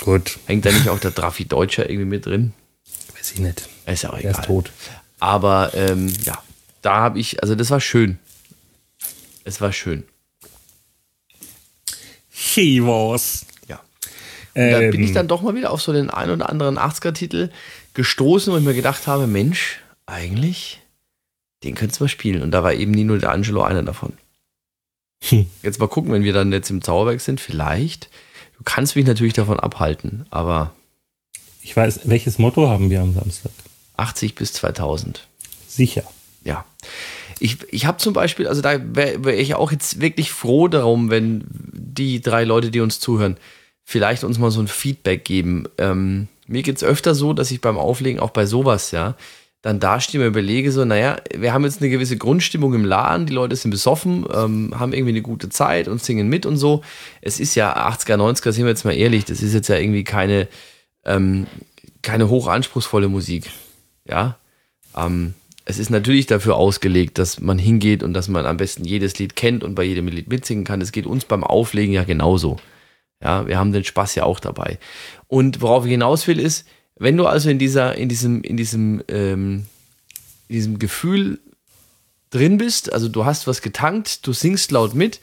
[0.00, 0.38] Gut.
[0.46, 2.52] Hängt da nicht auch der Traffi Deutscher irgendwie mit drin?
[3.16, 3.68] Weiß ich nicht.
[3.86, 4.32] Ist ja auch egal.
[4.32, 4.70] Er ist tot.
[5.18, 6.42] Aber ähm, ja,
[6.82, 8.18] da habe ich, also das war schön.
[9.44, 10.04] Es war schön.
[12.28, 13.46] He was.
[13.66, 13.80] Ja.
[14.54, 15.14] Ähm, da bin ich ähm.
[15.14, 17.50] dann doch mal wieder auf so den ein oder anderen 80er-Titel
[17.98, 20.80] gestoßen, wo ich mir gedacht habe, Mensch, eigentlich,
[21.64, 22.42] den könntest du mal spielen.
[22.42, 24.12] Und da war eben Nino D'Angelo einer davon.
[25.24, 25.46] Hm.
[25.64, 28.08] Jetzt mal gucken, wenn wir dann jetzt im Zauberwerk sind, vielleicht.
[28.56, 30.72] Du kannst mich natürlich davon abhalten, aber.
[31.60, 33.50] Ich weiß, welches Motto haben wir am Samstag?
[33.96, 35.26] 80 bis 2000.
[35.66, 36.04] Sicher.
[36.44, 36.64] Ja.
[37.40, 41.10] Ich, ich habe zum Beispiel, also da wäre wär ich auch jetzt wirklich froh darum,
[41.10, 43.38] wenn die drei Leute, die uns zuhören,
[43.82, 45.64] vielleicht uns mal so ein Feedback geben.
[45.78, 49.16] Ähm, mir geht es öfter so, dass ich beim Auflegen auch bei sowas, ja,
[49.62, 53.32] dann dastehe und überlege so, naja, wir haben jetzt eine gewisse Grundstimmung im Laden, die
[53.32, 56.82] Leute sind besoffen, ähm, haben irgendwie eine gute Zeit und singen mit und so.
[57.20, 60.04] Es ist ja 80er, 90er, sind wir jetzt mal ehrlich, das ist jetzt ja irgendwie
[60.04, 60.48] keine,
[61.04, 61.46] ähm,
[62.02, 63.50] keine hochanspruchsvolle Musik.
[64.04, 64.38] Ja.
[64.96, 65.34] Ähm,
[65.64, 69.36] es ist natürlich dafür ausgelegt, dass man hingeht und dass man am besten jedes Lied
[69.36, 70.80] kennt und bei jedem Lied mitsingen kann.
[70.80, 72.58] Es geht uns beim Auflegen ja genauso.
[73.22, 74.78] Ja, wir haben den Spaß ja auch dabei.
[75.26, 76.66] Und worauf ich hinaus will, ist,
[76.96, 79.66] wenn du also in dieser, in diesem, in diesem, ähm,
[80.48, 81.40] in diesem Gefühl
[82.30, 85.20] drin bist, also du hast was getankt, du singst laut mit,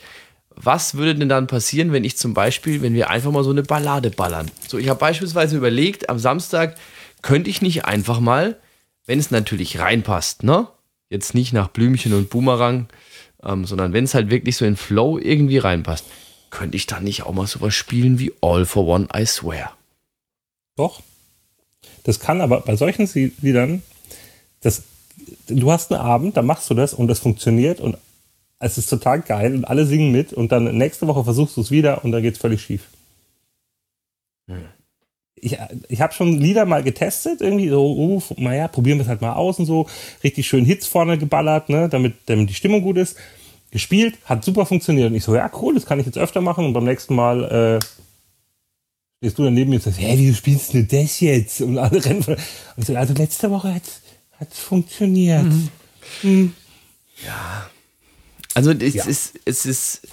[0.55, 3.63] was würde denn dann passieren, wenn ich zum Beispiel, wenn wir einfach mal so eine
[3.63, 4.49] Ballade ballern?
[4.67, 6.75] So, ich habe beispielsweise überlegt, am Samstag
[7.21, 8.57] könnte ich nicht einfach mal,
[9.05, 10.67] wenn es natürlich reinpasst, ne?
[11.09, 12.87] Jetzt nicht nach Blümchen und Boomerang,
[13.43, 16.05] ähm, sondern wenn es halt wirklich so in Flow irgendwie reinpasst,
[16.56, 19.76] könnte ich dann nicht auch mal sowas spielen wie All for One, I Swear.
[20.78, 21.01] Doch.
[22.03, 23.10] Das kann aber bei solchen
[23.41, 23.84] Liedern,
[24.62, 24.84] das,
[25.47, 27.97] du hast einen Abend, da machst du das und das funktioniert und
[28.60, 31.72] es ist total geil und alle singen mit und dann nächste Woche versuchst du es
[31.72, 32.88] wieder und dann geht es völlig schief.
[34.47, 34.70] Hm.
[35.36, 35.58] Ich,
[35.89, 39.34] ich habe schon Lieder mal getestet, irgendwie so, uh, naja, probieren wir es halt mal
[39.34, 39.88] aus und so.
[40.24, 43.18] Richtig schön Hits vorne geballert, ne, damit, damit die Stimmung gut ist.
[43.76, 45.09] Gespielt, hat super funktioniert.
[45.09, 47.43] Und ich so, ja, cool, das kann ich jetzt öfter machen und beim nächsten Mal
[47.43, 47.86] äh,
[49.17, 51.59] stehst du daneben und sagst, hä, wieso spielst du das jetzt?
[51.59, 52.41] Und alle rennen von, und
[52.78, 53.84] ich so, also letzte Woche hat
[54.49, 55.43] es funktioniert.
[55.43, 55.69] Mhm.
[56.23, 56.53] Mhm.
[57.26, 57.69] Ja.
[58.53, 59.03] Also es, ja.
[59.03, 60.07] Ist, es ist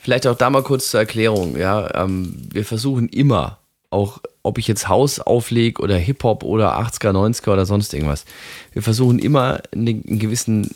[0.00, 2.02] vielleicht auch da mal kurz zur Erklärung, ja.
[2.02, 3.58] Ähm, wir versuchen immer,
[3.90, 8.24] auch ob ich jetzt Haus auflege oder Hip-Hop oder 80er, 90er oder sonst irgendwas,
[8.72, 10.70] wir versuchen immer einen gewissen,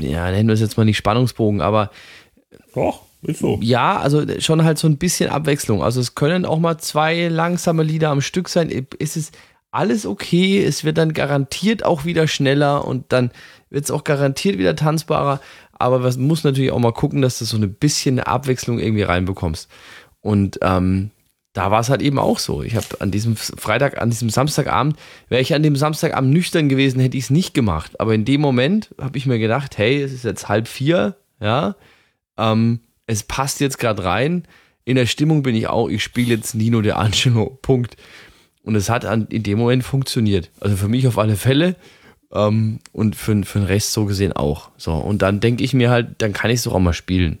[0.00, 1.90] ja, nennen wir es jetzt mal nicht Spannungsbogen, aber
[2.74, 3.58] doch ist so.
[3.62, 5.82] Ja, also schon halt so ein bisschen Abwechslung.
[5.82, 8.86] Also es können auch mal zwei langsame Lieder am Stück sein.
[8.98, 9.36] Es ist
[9.70, 10.62] alles okay.
[10.62, 13.30] Es wird dann garantiert auch wieder schneller und dann
[13.70, 15.40] wird es auch garantiert wieder tanzbarer.
[15.72, 19.68] Aber man muss natürlich auch mal gucken, dass du so ein bisschen Abwechslung irgendwie reinbekommst.
[20.20, 21.10] Und ähm,
[21.58, 22.62] da war es halt eben auch so.
[22.62, 24.96] Ich habe an diesem Freitag, an diesem Samstagabend,
[25.28, 27.98] wäre ich an dem Samstagabend nüchtern gewesen, hätte ich es nicht gemacht.
[27.98, 31.74] Aber in dem Moment habe ich mir gedacht, hey, es ist jetzt halb vier, ja.
[32.36, 32.78] Ähm,
[33.08, 34.46] es passt jetzt gerade rein.
[34.84, 37.96] In der Stimmung bin ich auch, ich spiele jetzt Nino de Angelo, Punkt.
[38.62, 40.52] Und es hat an, in dem Moment funktioniert.
[40.60, 41.74] Also für mich auf alle Fälle
[42.32, 44.70] ähm, und für, für den Rest so gesehen auch.
[44.76, 47.40] So, und dann denke ich mir halt, dann kann ich es doch auch mal spielen.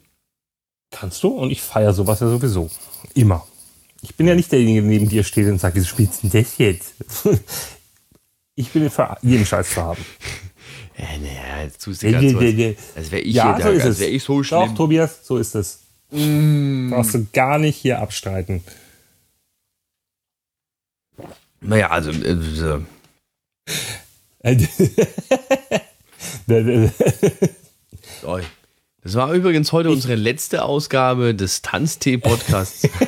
[0.90, 1.28] Kannst du?
[1.28, 2.68] Und ich feiere sowas ja sowieso.
[3.14, 3.46] Immer.
[4.02, 6.42] Ich bin ja nicht derjenige, der neben dir steht und sagt, wieso spielst du denn
[6.42, 6.94] das jetzt?
[8.54, 10.04] ich bin für jeden Scheiß zu haben.
[10.96, 12.76] Ja, naja, zu nee.
[12.96, 14.60] Als wäre ich, ja, hier, so da, als ich so schlimm.
[14.60, 15.80] Doch, Tobias, so ist es.
[16.10, 16.90] Mm.
[16.90, 18.62] Brauchst du gar nicht hier abstreiten.
[21.60, 22.10] Naja, also.
[22.10, 22.36] Äh,
[29.02, 32.88] das war übrigens heute unsere letzte Ausgabe des Tanztee-Podcasts.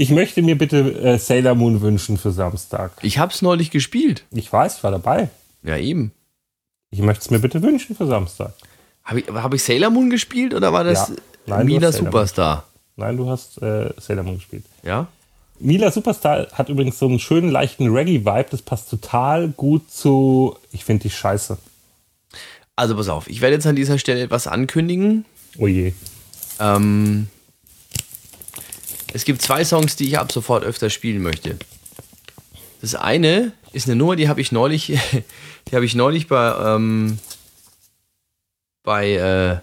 [0.00, 2.92] Ich möchte mir bitte äh, Sailor Moon wünschen für Samstag.
[3.02, 4.24] Ich habe es neulich gespielt.
[4.30, 5.28] Ich weiß, ich war dabei.
[5.62, 6.12] Ja, eben.
[6.90, 8.54] Ich möchte es mir bitte wünschen für Samstag.
[9.04, 11.16] Habe ich, hab ich Sailor Moon gespielt oder war das ja.
[11.44, 12.64] Nein, Mila Superstar?
[12.96, 14.64] Nein, du hast äh, Sailor Moon gespielt.
[14.82, 15.06] Ja?
[15.58, 18.46] Mila Superstar hat übrigens so einen schönen, leichten Reggae-Vibe.
[18.50, 21.58] Das passt total gut zu Ich finde die scheiße.
[22.74, 25.26] Also pass auf, ich werde jetzt an dieser Stelle etwas ankündigen.
[25.58, 25.92] Oh je.
[26.58, 27.26] Ähm,
[29.12, 31.56] es gibt zwei Songs, die ich ab sofort öfter spielen möchte.
[32.80, 34.86] Das eine ist eine Nummer, die habe ich neulich,
[35.68, 37.18] die habe ich neulich bei, ähm,
[38.82, 39.58] bei, äh,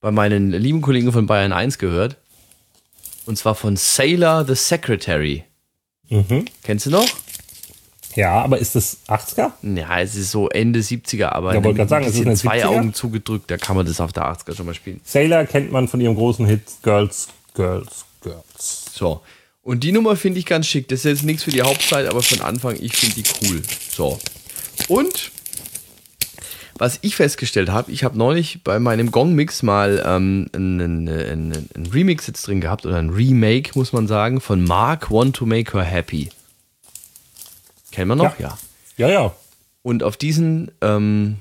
[0.00, 2.16] bei meinen lieben Kollegen von Bayern 1 gehört.
[3.26, 5.44] Und zwar von Sailor the Secretary.
[6.08, 6.44] Mhm.
[6.62, 7.08] Kennst du noch?
[8.14, 9.52] Ja, aber ist das 80er?
[9.62, 12.66] Ja, es ist so Ende 70er, aber ja, wollte sagen, es ist zwei 70er?
[12.66, 15.00] Augen zugedrückt, da kann man das auf der 80er schon mal spielen.
[15.04, 18.86] Sailor kennt man von ihrem großen Hit Girls, Girls, Girls.
[18.92, 19.22] So.
[19.62, 20.88] Und die Nummer finde ich ganz schick.
[20.88, 23.62] Das ist jetzt nichts für die Hauptzeit, aber von Anfang, ich finde die cool.
[23.90, 24.18] So.
[24.88, 25.30] Und
[26.76, 31.86] was ich festgestellt habe, ich habe neulich bei meinem Gong-Mix mal ähm, einen, einen, einen,
[31.92, 35.72] Remix jetzt drin gehabt oder ein Remake, muss man sagen, von Mark Want to Make
[35.72, 36.30] Her Happy.
[37.92, 38.38] Kennen wir noch?
[38.40, 38.58] Ja.
[38.96, 39.08] Ja, ja.
[39.08, 39.36] ja.
[39.82, 41.36] Und auf diesen ähm,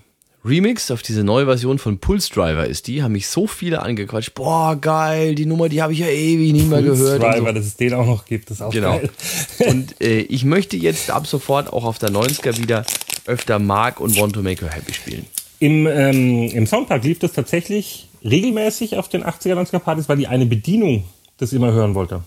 [0.45, 4.33] Remix, auf diese neue Version von Pulse Driver ist die, haben mich so viele angequatscht.
[4.33, 6.97] Boah, geil, die Nummer, die habe ich ja ewig nicht mehr gehört.
[6.97, 7.53] Pulse Driver, so.
[7.53, 8.97] dass es den auch noch gibt, ist auch genau.
[8.97, 9.09] geil.
[9.67, 12.85] Und äh, ich möchte jetzt ab sofort auch auf der 90er wieder
[13.25, 15.25] öfter Mark und Want to Make Her Happy spielen.
[15.59, 20.27] Im, ähm, Im Soundpark lief das tatsächlich regelmäßig auf den 80er, 90er Partys, weil die
[20.27, 21.05] eine Bedienung
[21.37, 22.21] das immer hören wollte.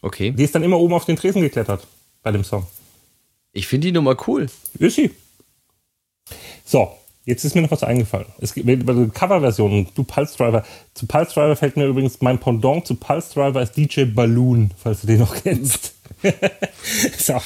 [0.00, 0.32] Okay.
[0.32, 1.86] Die ist dann immer oben auf den Tresen geklettert
[2.24, 2.66] bei dem Song.
[3.52, 4.48] Ich finde die Nummer cool.
[4.78, 5.12] Ist sie.
[6.64, 6.92] So,
[7.24, 8.26] jetzt ist mir noch was eingefallen.
[8.38, 10.64] Es gibt eine Coverversion, du Pulse Driver.
[10.94, 15.02] Zu Pulse Driver fällt mir übrigens mein Pendant zu Pulse Driver ist DJ Balloon, falls
[15.02, 15.94] du den noch kennst.
[17.18, 17.40] so.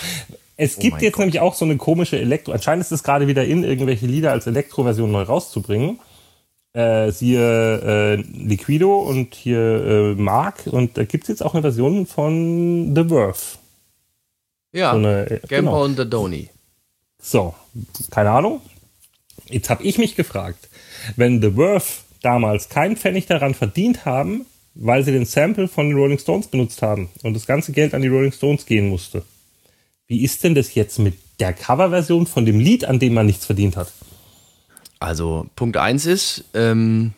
[0.58, 1.20] Es gibt oh jetzt Gott.
[1.20, 2.52] nämlich auch so eine komische Elektro.
[2.52, 6.00] Anscheinend ist es gerade wieder in, irgendwelche Lieder als Elektroversion neu rauszubringen.
[6.72, 10.66] Äh, siehe äh, Liquido und hier äh, Mark.
[10.66, 13.58] Und da gibt es jetzt auch eine Version von The Verve.
[14.72, 15.84] Ja, so eine, äh, Gamble genau.
[15.84, 16.50] und The Donny.
[17.20, 17.54] So,
[18.10, 18.60] keine Ahnung.
[19.48, 20.68] Jetzt habe ich mich gefragt,
[21.16, 21.84] wenn The Verve
[22.22, 26.82] damals keinen Pfennig daran verdient haben, weil sie den Sample von den Rolling Stones benutzt
[26.82, 29.24] haben und das ganze Geld an die Rolling Stones gehen musste.
[30.06, 33.46] Wie ist denn das jetzt mit der Coverversion von dem Lied, an dem man nichts
[33.46, 33.92] verdient hat?
[34.98, 37.12] Also Punkt 1 ist, ähm,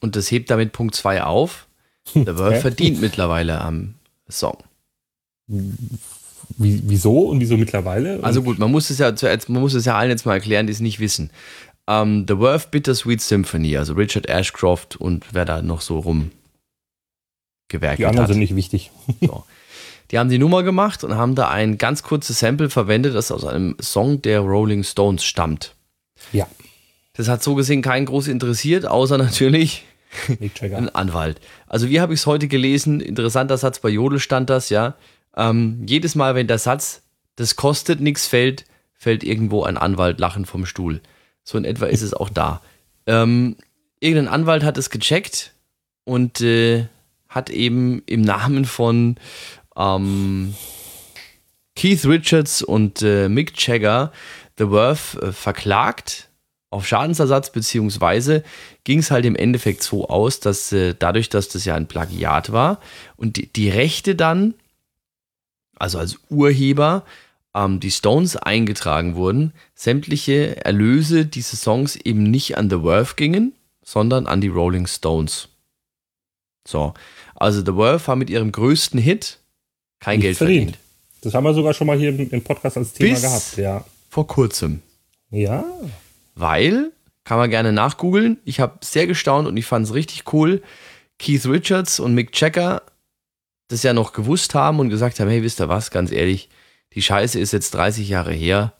[0.00, 1.66] und das hebt damit Punkt 2 auf,
[2.14, 3.94] The Verve verdient mittlerweile am
[4.28, 4.58] Song.
[6.58, 8.18] Wie, wieso und wieso mittlerweile?
[8.18, 10.34] Und also gut, man muss es ja zuerst, man muss es ja allen jetzt mal
[10.34, 11.30] erklären, die es nicht wissen.
[11.86, 16.30] Um, ähm, The Worth Bittersweet Symphony, also Richard Ashcroft und wer da noch so rum
[17.68, 18.32] gewerkelt Die anderen hat.
[18.32, 18.90] sind nicht wichtig.
[19.20, 19.44] So.
[20.10, 23.46] Die haben die Nummer gemacht und haben da ein ganz kurzes Sample verwendet, das aus
[23.46, 25.74] einem Song der Rolling Stones stammt.
[26.32, 26.46] Ja.
[27.14, 29.84] Das hat so gesehen keinen groß interessiert, außer natürlich
[30.60, 31.40] ein Anwalt.
[31.66, 33.00] Also wie habe ich es heute gelesen?
[33.00, 34.94] Interessanter Satz bei Jodel stand das, ja.
[35.36, 37.02] Ähm, jedes Mal, wenn der Satz,
[37.36, 38.64] das kostet nichts, fällt,
[38.94, 41.00] fällt irgendwo ein Anwalt lachend vom Stuhl.
[41.44, 42.62] So in etwa ist es auch da.
[43.06, 43.56] Ähm,
[44.00, 45.52] irgendein Anwalt hat es gecheckt
[46.04, 46.86] und äh,
[47.28, 49.16] hat eben im Namen von
[49.76, 50.54] ähm,
[51.74, 54.12] Keith Richards und äh, Mick Jagger
[54.58, 56.28] The Worth äh, verklagt
[56.70, 58.42] auf Schadensersatz, beziehungsweise
[58.84, 62.52] ging es halt im Endeffekt so aus, dass äh, dadurch, dass das ja ein Plagiat
[62.52, 62.80] war
[63.16, 64.54] und die, die Rechte dann
[65.82, 67.04] also als Urheber,
[67.54, 73.52] ähm, die Stones eingetragen wurden, sämtliche Erlöse dieses Songs eben nicht an The Worth gingen,
[73.82, 75.48] sondern an die Rolling Stones.
[76.66, 76.94] So,
[77.34, 79.40] also The Worth war mit ihrem größten Hit
[79.98, 80.76] kein Geld verdient.
[80.76, 80.78] verdient.
[81.22, 83.84] Das haben wir sogar schon mal hier im Podcast als Thema Bis gehabt, ja.
[84.08, 84.82] Vor kurzem.
[85.30, 85.64] Ja.
[86.36, 86.92] Weil,
[87.24, 90.62] kann man gerne nachgoogeln, ich habe sehr gestaunt und ich fand es richtig cool.
[91.18, 92.82] Keith Richards und Mick Checker
[93.72, 96.48] das ja noch gewusst haben und gesagt haben, hey, wisst ihr was, ganz ehrlich,
[96.94, 98.74] die Scheiße ist jetzt 30 Jahre her.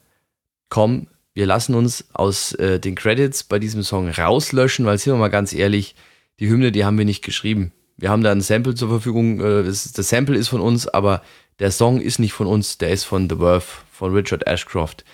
[0.69, 5.19] Komm, wir lassen uns aus äh, den Credits bei diesem Song rauslöschen, weil sind wir
[5.19, 5.95] mal ganz ehrlich,
[6.39, 7.73] die Hymne, die haben wir nicht geschrieben.
[7.97, 11.23] Wir haben da ein Sample zur Verfügung, äh, das, das, Sample ist von uns, aber
[11.59, 15.05] der Song ist nicht von uns, der ist von The Worth, von Richard Ashcroft.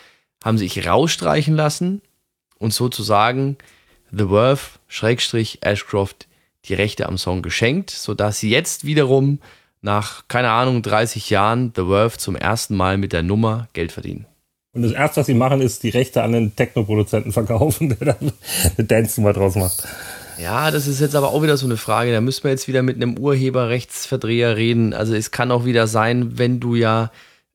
[0.42, 2.02] Haben sich rausstreichen lassen
[2.58, 3.58] und sozusagen
[4.10, 6.26] The Worth, Schrägstrich, Ashcroft
[6.64, 9.38] die Rechte am Song geschenkt, sodass sie jetzt wiederum
[9.80, 14.26] nach, keine Ahnung, 30 Jahren The Worth zum ersten Mal mit der Nummer Geld verdienen.
[14.74, 18.32] Und das erste, was sie machen, ist die Rechte an den Techno-Produzenten verkaufen, der dann
[18.76, 19.84] eine Dance-Nummer draus macht.
[20.40, 22.12] Ja, das ist jetzt aber auch wieder so eine Frage.
[22.12, 24.94] Da müssen wir jetzt wieder mit einem Urheberrechtsverdreher reden.
[24.94, 27.10] Also es kann auch wieder sein, wenn du ja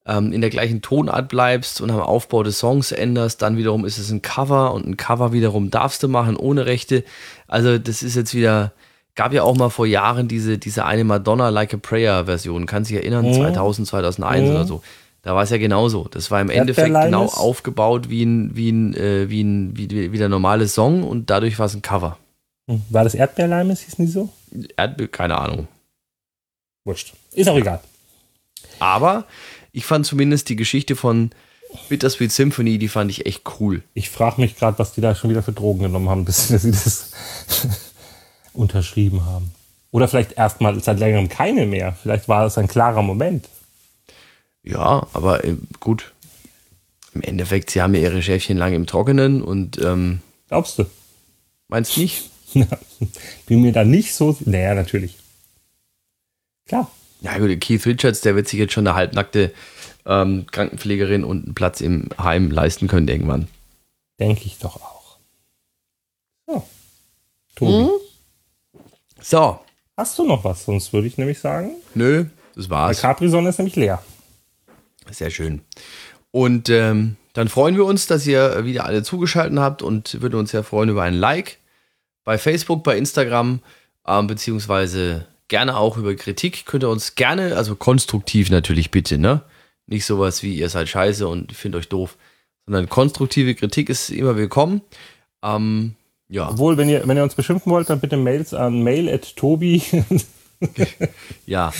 [0.06, 4.00] ähm, in der gleichen Tonart bleibst und am Aufbau des Songs änderst, dann wiederum ist
[4.00, 7.06] es ein Cover und ein Cover wiederum darfst du machen ohne Rechte.
[7.48, 8.74] Also das ist jetzt wieder,
[9.16, 12.90] gab ja auch mal vor Jahren diese, diese eine Madonna Like a Prayer Version, kannst
[12.90, 13.34] du dich erinnern, mhm.
[13.34, 14.56] 2000, 2001 mhm.
[14.56, 14.82] oder so.
[15.22, 16.08] Da war es ja genauso.
[16.12, 20.18] Das war im Endeffekt genau aufgebaut wie ein, wie ein, äh, wie ein, wie, wie
[20.18, 22.18] der normale Song und dadurch war es ein Cover.
[22.70, 22.82] Hm.
[22.90, 24.30] War das Erdbeerleimes, hieß nicht so?
[24.76, 25.68] Erdbeer, keine Ahnung.
[26.86, 27.14] Wurscht.
[27.32, 27.80] Ist auch egal.
[28.80, 29.26] Aber
[29.72, 31.32] ich fand zumindest die Geschichte von
[31.90, 33.82] Bittersweet Symphony, die fand ich echt cool.
[33.94, 36.72] Ich frage mich gerade, was die da schon wieder für Drogen genommen haben, bis sie
[36.72, 37.12] das
[38.54, 39.52] unterschrieben haben.
[39.92, 41.96] Oder vielleicht erstmal seit längerem keine mehr.
[42.02, 43.48] Vielleicht war es ein klarer Moment.
[44.64, 46.14] Ja, aber äh, gut.
[47.14, 49.80] Im Endeffekt, sie haben ja ihre Schäfchen lange im Trockenen und.
[49.80, 50.86] Ähm, Glaubst du?
[51.68, 52.30] Meinst du nicht?
[53.46, 54.36] Bin mir da nicht so.
[54.46, 55.18] Naja, natürlich.
[56.66, 56.90] Klar.
[57.22, 59.54] Ja, gut, Keith Richards, der wird sich jetzt schon eine halbnackte
[60.06, 63.48] ähm, Krankenpflegerin und einen Platz im Heim leisten können irgendwann.
[64.20, 65.18] Denke ich doch auch.
[66.48, 66.68] So.
[67.56, 67.72] Tobi.
[67.72, 67.90] Hm?
[69.24, 69.60] So.
[69.96, 70.66] Hast du noch was?
[70.66, 71.72] Sonst würde ich nämlich sagen.
[71.96, 72.98] Nö, das war's.
[72.98, 74.04] Die Capri-Sonne ist nämlich leer.
[75.10, 75.62] Sehr schön.
[76.32, 80.52] Und ähm, dann freuen wir uns, dass ihr wieder alle zugeschaltet habt und würden uns
[80.52, 81.60] sehr freuen über ein Like
[82.24, 83.62] bei Facebook, bei Instagram,
[84.06, 86.66] ähm, beziehungsweise gerne auch über Kritik.
[86.66, 89.42] Könnt ihr uns gerne, also konstruktiv natürlich bitte, ne?
[89.86, 92.18] Nicht sowas wie ihr seid scheiße und findet euch doof,
[92.66, 94.82] sondern konstruktive Kritik ist immer willkommen.
[95.44, 95.96] Ähm,
[96.34, 96.50] ja.
[96.50, 99.84] Obwohl, wenn ihr, wenn ihr uns beschimpfen wollt, dann bitte Mails an mail at tobi.
[101.46, 101.72] ja.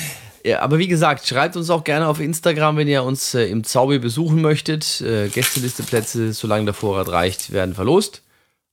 [0.46, 3.64] Ja, aber wie gesagt, schreibt uns auch gerne auf Instagram, wenn ihr uns äh, im
[3.64, 5.02] Zaubi besuchen möchtet.
[5.02, 8.22] Äh, Gästelisteplätze, solange der Vorrat reicht, werden verlost.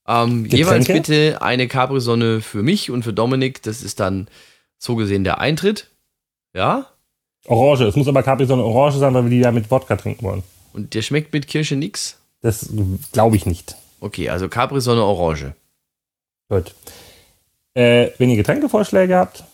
[0.07, 3.62] Ähm, jeweils bitte eine Capri-Sonne für mich und für Dominik.
[3.62, 4.28] Das ist dann
[4.76, 5.87] so gesehen der Eintritt.
[6.53, 6.89] Ja?
[7.47, 7.87] Orange.
[7.87, 10.43] Es muss aber Capri-Sonne Orange sein, weil wir die ja mit Wodka trinken wollen.
[10.74, 12.18] Und der schmeckt mit Kirsche nix?
[12.43, 12.68] Das
[13.12, 13.76] glaube ich nicht.
[14.01, 15.55] Okay, also Capri-Sonne Orange.
[16.51, 16.74] Gut.
[17.74, 19.44] Äh, wenn ihr Getränkevorschläge habt,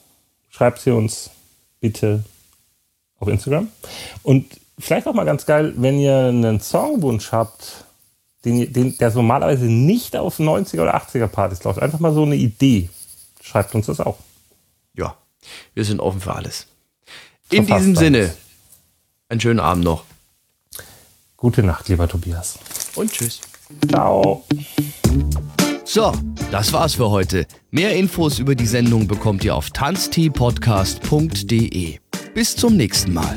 [0.49, 1.31] schreibt sie uns
[1.79, 2.25] bitte
[3.19, 3.69] auf Instagram.
[4.23, 4.47] Und
[4.79, 7.85] vielleicht auch mal ganz geil, wenn ihr einen Songwunsch habt,
[8.45, 11.81] den, den, der normalerweise nicht auf 90er oder 80er Partys läuft.
[11.81, 12.89] Einfach mal so eine Idee.
[13.43, 14.19] Schreibt uns das auch.
[14.95, 15.17] Ja,
[15.75, 16.67] wir sind offen für alles.
[17.51, 17.99] In diesem alles.
[17.99, 18.35] Sinne,
[19.29, 20.05] einen schönen Abend noch.
[21.37, 22.59] Gute Nacht, lieber Tobias.
[22.95, 23.41] Und tschüss.
[23.89, 24.45] Ciao.
[25.89, 26.13] So,
[26.51, 27.47] das war's für heute.
[27.71, 31.99] Mehr Infos über die Sendung bekommt ihr auf tanzteepodcast.de.
[32.35, 33.37] Bis zum nächsten Mal.